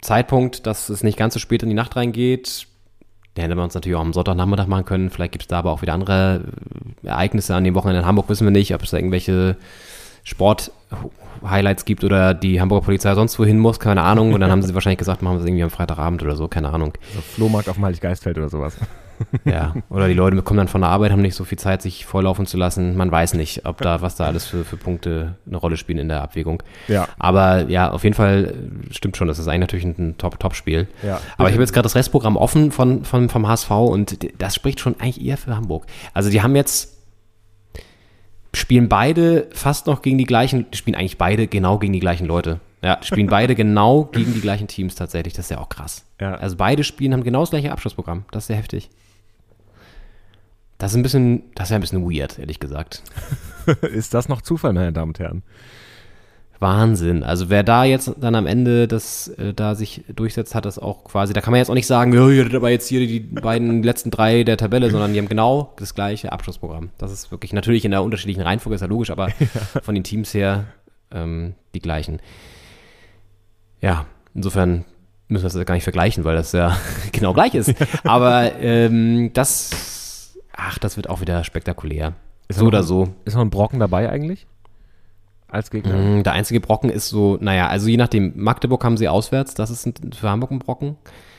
[0.00, 2.66] Zeitpunkt, dass es nicht ganz so spät in die Nacht reingeht.
[3.36, 5.10] Den hätten wir uns natürlich auch am Sonntagnachmittag machen können.
[5.10, 6.42] Vielleicht gibt es da aber auch wieder andere
[7.04, 9.56] äh, Ereignisse an dem Wochenende in Hamburg, wissen wir nicht, ob es da irgendwelche
[10.24, 14.32] Sport-Highlights gibt oder die Hamburger Polizei sonst wohin muss, keine Ahnung.
[14.32, 16.70] Und dann haben sie wahrscheinlich gesagt, machen wir es irgendwie am Freitagabend oder so, keine
[16.70, 16.92] Ahnung.
[17.14, 18.76] so Flohmarkt auf dem Heiliggeistfeld oder sowas.
[19.44, 19.74] Ja.
[19.88, 22.46] Oder die Leute kommen dann von der Arbeit, haben nicht so viel Zeit, sich volllaufen
[22.46, 22.96] zu lassen.
[22.96, 26.08] Man weiß nicht, ob da, was da alles für, für Punkte eine Rolle spielen in
[26.08, 26.62] der Abwägung.
[26.86, 27.08] Ja.
[27.18, 28.54] Aber ja, auf jeden Fall
[28.90, 30.86] stimmt schon, das ist eigentlich natürlich ein Top-Top-Spiel.
[31.02, 31.20] Ja.
[31.36, 34.80] Aber ich habe jetzt gerade das Restprogramm offen von, von, vom HSV und das spricht
[34.80, 35.86] schon eigentlich eher für Hamburg.
[36.12, 36.98] Also die haben jetzt
[38.54, 42.60] spielen beide fast noch gegen die gleichen, spielen eigentlich beide genau gegen die gleichen Leute.
[42.82, 45.34] Ja, spielen beide genau gegen die gleichen Teams tatsächlich.
[45.34, 46.04] Das ist ja auch krass.
[46.20, 46.34] Ja.
[46.34, 48.24] Also beide spielen, haben genau das gleiche Abschlussprogramm.
[48.30, 48.90] Das ist sehr heftig.
[50.78, 53.02] Das ist ein bisschen, das ist ja ein bisschen weird, ehrlich gesagt.
[53.82, 55.42] ist das noch Zufall, meine Damen und Herren?
[56.60, 57.22] Wahnsinn.
[57.22, 61.04] Also wer da jetzt dann am Ende das äh, da sich durchsetzt, hat das auch
[61.04, 63.20] quasi, da kann man jetzt auch nicht sagen, ja, ihr hattet aber jetzt hier die
[63.20, 66.90] beiden letzten drei der Tabelle, sondern die haben genau das gleiche Abschlussprogramm.
[66.98, 69.28] Das ist wirklich natürlich in der unterschiedlichen Reihenfolge, ist ja logisch, aber
[69.82, 70.64] von den Teams her
[71.12, 72.20] ähm, die gleichen.
[73.80, 74.84] Ja, insofern
[75.28, 76.76] müssen wir das gar nicht vergleichen, weil das ja
[77.12, 77.74] genau gleich ist.
[78.02, 79.97] Aber ähm, das,
[80.60, 82.12] ach, das wird auch wieder spektakulär.
[82.48, 83.14] Ist so noch oder ein- so.
[83.24, 84.46] Ist noch ein Brocken dabei eigentlich?
[85.48, 85.94] Als Gegner?
[85.94, 89.70] Mm, Der einzige Brocken ist so, naja, also je nachdem, Magdeburg haben sie auswärts, das
[89.70, 90.96] ist ein, für Hamburg ein Brocken.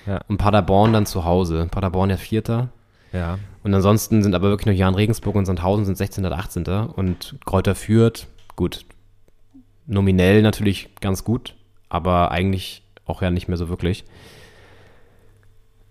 [0.07, 0.21] Ja.
[0.27, 1.67] Und Paderborn dann zu Hause.
[1.69, 2.69] Paderborn ja Vierter.
[3.11, 3.37] Ja.
[3.63, 6.25] Und ansonsten sind aber wirklich nur Jan Regensburg und Sandhausen sind 16.
[6.25, 6.65] und 18.
[6.65, 8.85] Und Kräuter führt, gut,
[9.85, 11.55] nominell natürlich ganz gut,
[11.89, 14.05] aber eigentlich auch ja nicht mehr so wirklich.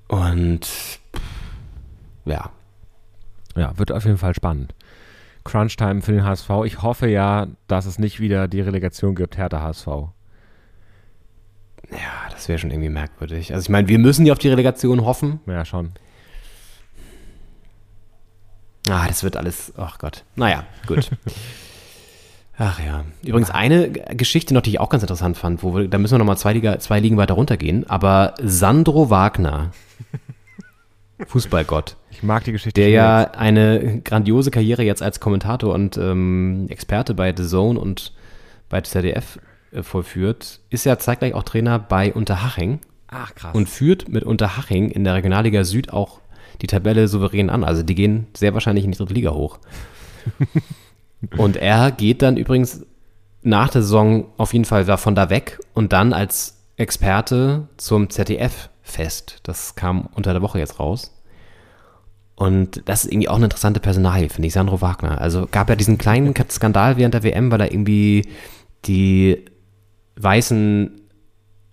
[0.08, 0.66] Und
[2.24, 2.50] ja,
[3.58, 4.74] Ja, wird auf jeden Fall spannend.
[5.44, 6.50] Crunch-Time für den HSV.
[6.64, 9.86] Ich hoffe ja, dass es nicht wieder die Relegation gibt, Hertha HSV.
[11.90, 13.52] ja, das wäre schon irgendwie merkwürdig.
[13.52, 15.40] Also ich meine, wir müssen ja auf die Relegation hoffen.
[15.46, 15.92] Ja, schon.
[18.88, 20.24] Ah, das wird alles, ach Gott.
[20.36, 21.10] Naja, gut.
[22.60, 23.04] Ach ja.
[23.24, 26.18] Übrigens eine Geschichte noch, die ich auch ganz interessant fand, wo wir, da müssen wir
[26.18, 29.70] nochmal zwei, Liga, zwei Ligen weiter runtergehen, aber Sandro Wagner,
[31.26, 32.80] Fußballgott, Ich mag die Geschichte.
[32.80, 33.36] der ja jetzt.
[33.36, 38.12] eine grandiose Karriere jetzt als Kommentator und ähm, Experte bei The Zone und
[38.68, 39.38] bei ZDF
[39.72, 43.54] äh, vollführt, ist ja zeitgleich auch Trainer bei Unterhaching Ach, krass.
[43.54, 46.20] und führt mit Unterhaching in der Regionalliga Süd auch
[46.62, 47.64] die Tabelle souverän an.
[47.64, 49.58] Also die gehen sehr wahrscheinlich in die dritte Liga hoch.
[51.36, 52.84] und er geht dann übrigens
[53.42, 58.68] nach der Saison auf jeden Fall davon da weg und dann als Experte zum ZDF
[58.88, 59.40] fest.
[59.42, 61.14] Das kam unter der Woche jetzt raus.
[62.34, 65.20] Und das ist irgendwie auch eine interessante Personalie, finde ich, Sandro Wagner.
[65.20, 68.28] Also gab ja diesen kleinen Skandal während der WM, weil er irgendwie
[68.84, 69.44] die
[70.16, 71.00] weißen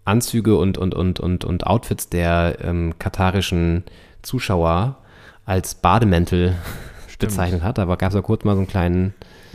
[0.05, 3.83] Anzüge und, und, und, und, und Outfits der ähm, katarischen
[4.21, 4.97] Zuschauer
[5.45, 6.55] als Bademäntel
[7.19, 7.77] bezeichnet hat.
[7.77, 9.13] Da gab es ja kurz mal so einen kleinen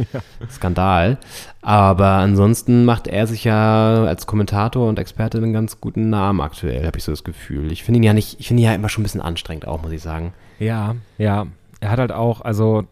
[0.50, 1.18] Skandal.
[1.62, 6.86] Aber ansonsten macht er sich ja als Kommentator und Experte einen ganz guten Namen aktuell,
[6.86, 7.72] habe ich so das Gefühl.
[7.72, 9.82] Ich finde ihn ja nicht, ich finde ihn ja immer schon ein bisschen anstrengend auch,
[9.82, 10.32] muss ich sagen.
[10.58, 11.46] Ja, ja.
[11.80, 12.84] Er hat halt auch, also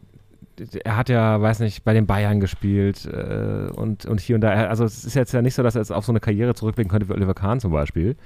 [0.85, 4.51] er hat ja, weiß nicht, bei den Bayern gespielt äh, und, und hier und da.
[4.51, 6.91] Also es ist jetzt ja nicht so, dass er jetzt auf so eine Karriere zurückblicken
[6.91, 8.17] könnte wie Oliver Kahn zum Beispiel,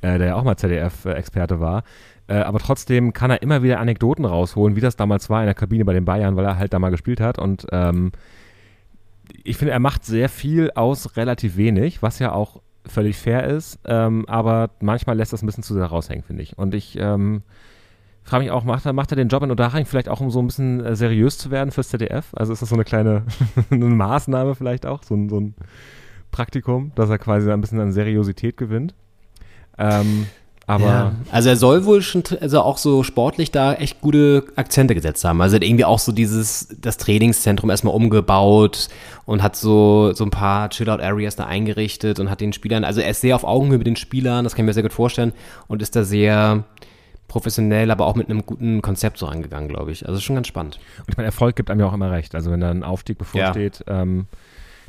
[0.00, 1.84] äh, der ja auch mal ZDF-Experte war.
[2.28, 5.54] Äh, aber trotzdem kann er immer wieder Anekdoten rausholen, wie das damals war in der
[5.54, 7.38] Kabine bei den Bayern, weil er halt da mal gespielt hat.
[7.38, 8.12] Und ähm,
[9.44, 13.78] ich finde, er macht sehr viel aus relativ wenig, was ja auch völlig fair ist.
[13.84, 16.58] Ähm, aber manchmal lässt das ein bisschen zu sehr raushängen, finde ich.
[16.58, 17.42] Und ich ähm,
[18.24, 20.40] frage mich auch, macht er, macht er den Job in Unterhaching vielleicht auch, um so
[20.40, 22.28] ein bisschen äh, seriös zu werden fürs ZDF?
[22.34, 23.24] Also ist das so eine kleine
[23.70, 25.54] eine Maßnahme vielleicht auch, so ein, so ein
[26.30, 28.94] Praktikum, dass er quasi ein bisschen an Seriosität gewinnt?
[29.78, 30.26] Ähm,
[30.72, 31.12] aber ja.
[31.30, 35.40] Also er soll wohl schon, also auch so sportlich da echt gute Akzente gesetzt haben.
[35.40, 38.88] Also er hat irgendwie auch so dieses, das Trainingszentrum erstmal umgebaut
[39.26, 43.10] und hat so, so ein paar Chill-Out-Areas da eingerichtet und hat den Spielern, also er
[43.10, 45.32] ist sehr auf Augenhöhe mit den Spielern, das kann ich mir sehr gut vorstellen
[45.68, 46.64] und ist da sehr
[47.28, 50.06] professionell, aber auch mit einem guten Konzept so rangegangen, glaube ich.
[50.06, 50.78] Also schon ganz spannend.
[50.98, 52.34] Und ich meine, Erfolg gibt einem ja auch immer recht.
[52.34, 54.02] Also wenn da ein Aufstieg bevorsteht, ja.
[54.02, 54.26] ähm,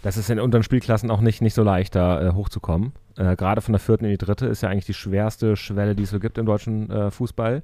[0.04, 2.92] das ist in unteren Spielklassen auch nicht, nicht so leicht, da äh, hochzukommen.
[3.18, 6.04] Äh, Gerade von der vierten in die dritte ist ja eigentlich die schwerste Schwelle, die
[6.04, 7.64] es so gibt im deutschen äh, Fußball.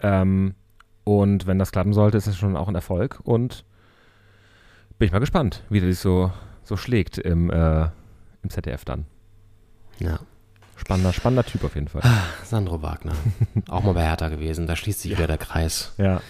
[0.00, 0.54] Ähm,
[1.04, 3.20] und wenn das klappen sollte, ist das schon auch ein Erfolg.
[3.22, 3.64] Und
[4.98, 6.32] bin ich mal gespannt, wie das sich so,
[6.64, 7.84] so schlägt im, äh,
[8.42, 9.06] im ZDF dann.
[10.00, 10.18] Ja.
[10.76, 12.02] Spannender, spannender Typ auf jeden Fall.
[12.04, 13.12] Ah, Sandro Wagner.
[13.68, 14.66] Auch mal bei Hertha gewesen.
[14.66, 15.18] Da schließt sich ja.
[15.18, 15.92] wieder der Kreis.
[15.98, 16.20] Ja.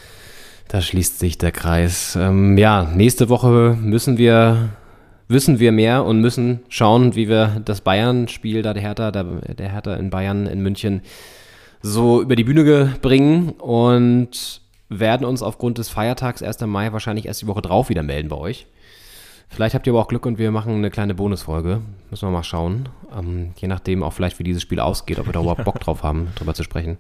[0.68, 2.14] Da schließt sich der Kreis.
[2.16, 4.70] Ähm, ja, nächste Woche müssen wir,
[5.30, 9.72] wissen wir mehr und müssen schauen, wie wir das Bayern-Spiel da der Hertha, der, der
[9.72, 11.02] Hertha in Bayern, in München
[11.82, 16.60] so über die Bühne bringen und werden uns aufgrund des Feiertags 1.
[16.62, 18.66] Mai wahrscheinlich erst die Woche drauf wieder melden bei euch.
[19.48, 21.80] Vielleicht habt ihr aber auch Glück und wir machen eine kleine Bonusfolge.
[22.10, 22.88] Müssen wir mal schauen.
[23.16, 26.02] Ähm, je nachdem auch vielleicht, wie dieses Spiel ausgeht, ob wir da überhaupt Bock drauf
[26.02, 26.98] haben, drüber zu sprechen.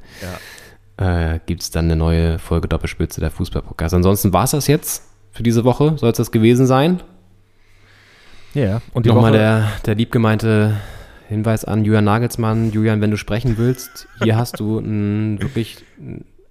[0.98, 1.34] Ja.
[1.34, 3.94] Äh, Gibt es dann eine neue Folge Doppelspitze der Fußball-Podcast.
[3.94, 5.96] Ansonsten war es das jetzt für diese Woche.
[5.96, 7.00] Soll es das gewesen sein?
[8.54, 10.76] Ja, und nochmal der, der liebgemeinte
[11.28, 12.72] Hinweis an Julian Nagelsmann.
[12.72, 15.84] Julian, wenn du sprechen willst, hier hast du einen, wirklich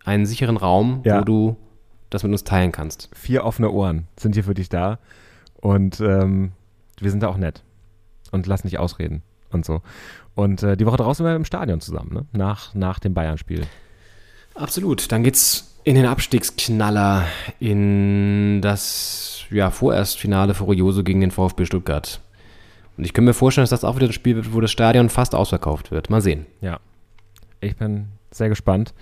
[0.06, 1.20] einen sicheren Raum, ja.
[1.20, 1.58] wo du
[2.10, 3.10] das mit uns teilen kannst.
[3.14, 5.00] Vier offene Ohren sind hier für dich da.
[5.62, 6.54] Und ähm,
[7.00, 7.64] wir sind da auch nett
[8.32, 9.22] und lassen nicht ausreden
[9.52, 9.82] und so.
[10.36, 12.26] Und äh, die Woche draußen sind wir im Stadion zusammen, ne?
[12.32, 13.64] nach, nach dem Bayern-Spiel.
[14.56, 15.12] Absolut.
[15.12, 17.26] Dann geht's in den Abstiegsknaller,
[17.60, 22.22] in das ja, Vorerstfinale Furioso gegen den VfB Stuttgart.
[22.98, 25.10] Und ich kann mir vorstellen, dass das auch wieder ein Spiel wird, wo das Stadion
[25.10, 26.10] fast ausverkauft wird.
[26.10, 26.46] Mal sehen.
[26.62, 26.80] Ja.
[27.62, 28.94] Ich bin sehr gespannt.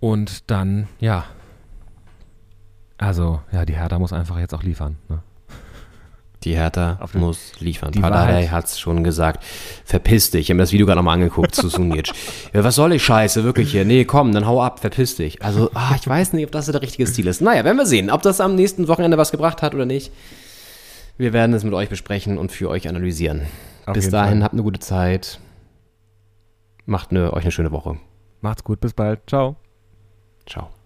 [0.00, 1.24] Und dann, ja,
[2.98, 4.96] also, ja, die Hertha muss einfach jetzt auch liefern.
[5.08, 5.22] Ne?
[6.44, 7.92] Die Hertha muss liefern.
[7.92, 9.44] Pardadei hat es schon gesagt.
[9.84, 10.42] Verpiss dich.
[10.42, 12.12] Ich habe mir das Video gerade nochmal angeguckt zu Sunic.
[12.52, 13.84] ja, was soll ich Scheiße, wirklich hier?
[13.84, 15.42] Nee, komm, dann hau ab, verpiss dich.
[15.42, 17.40] Also, ah, ich weiß nicht, ob das der richtige Stil ist.
[17.40, 20.12] Naja, werden wir sehen, ob das am nächsten Wochenende was gebracht hat oder nicht.
[21.16, 23.42] Wir werden es mit euch besprechen und für euch analysieren.
[23.86, 24.44] Auf bis dahin, Fall.
[24.44, 25.40] habt eine gute Zeit.
[26.86, 27.98] Macht eine, euch eine schöne Woche.
[28.40, 29.20] Macht's gut, bis bald.
[29.26, 29.56] Ciao.
[30.46, 30.77] Ciao.